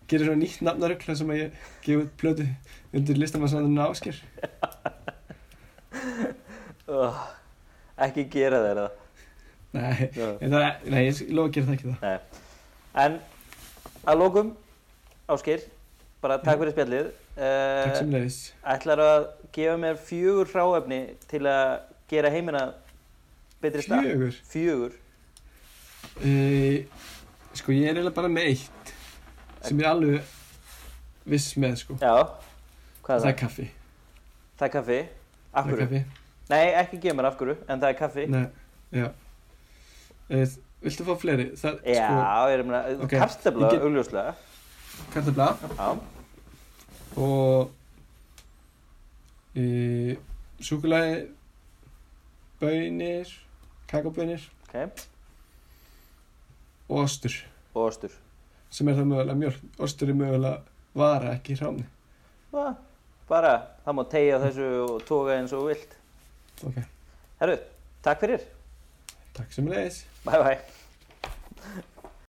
[0.08, 2.46] gerir svona nýtt nafnarugla sem að ég gefa út plötu
[2.96, 4.22] undir listamannsnafninu Áskir
[6.88, 7.16] Uh,
[8.00, 8.92] ekki gera þeir það.
[9.76, 12.44] nei, er, nei, ég lofa að gera það ekki það Nei.
[13.02, 13.18] En
[14.08, 14.52] að lókum,
[15.28, 15.66] Áskir,
[16.24, 17.10] bara takk fyrir spjallið.
[17.38, 18.36] Takk Uh, sem leiðis
[18.66, 21.80] ætlar að gefa mér fjögur hráefni til að
[22.10, 22.62] gera heimina
[23.62, 24.08] betri stað?
[24.08, 24.92] fjögur Fjögur.
[26.24, 26.32] e,
[27.54, 28.92] Sko ég er eiginlega bara með eitt
[29.62, 30.34] sem ég er alveg
[31.28, 31.96] viss með sko.
[32.00, 32.12] Já,
[33.04, 33.30] hvað er Það það?
[33.32, 33.68] er kaffi.
[34.58, 34.98] Það er kaffi.
[35.52, 36.02] Af Það er kaffi.
[36.48, 38.26] Nei, ekki gefa mér af hverju, en það er kaffi.
[38.32, 38.44] Nei,
[38.98, 39.08] já.
[40.30, 40.46] Eh,
[40.82, 41.48] viltu fá fleiri?
[41.58, 42.20] Það, Já, sko,
[42.50, 44.34] ég er meina, Ok, kartefla, ég get- augljóslega.
[45.14, 45.98] kartabla Já,
[47.18, 47.70] og
[49.58, 50.16] e,
[50.62, 51.20] súkulæði,
[52.60, 53.30] bönir,
[53.90, 55.04] kakabönir ok.
[56.88, 57.34] og ostur
[57.74, 58.10] Og ostur.
[58.70, 59.60] sem er það mögulega mjölk.
[59.78, 60.58] Ostur er mögulega
[60.98, 61.84] vara ekki hráni.
[62.52, 62.72] Va,
[63.28, 63.52] bara,
[63.84, 65.94] það má tegja þessu og toga eins og vilt.
[66.66, 66.80] Ok,
[67.40, 67.58] Herru,
[68.02, 68.42] takk fyrir.
[69.36, 70.02] takk sem leiðis.
[70.24, 70.77] Bye bye.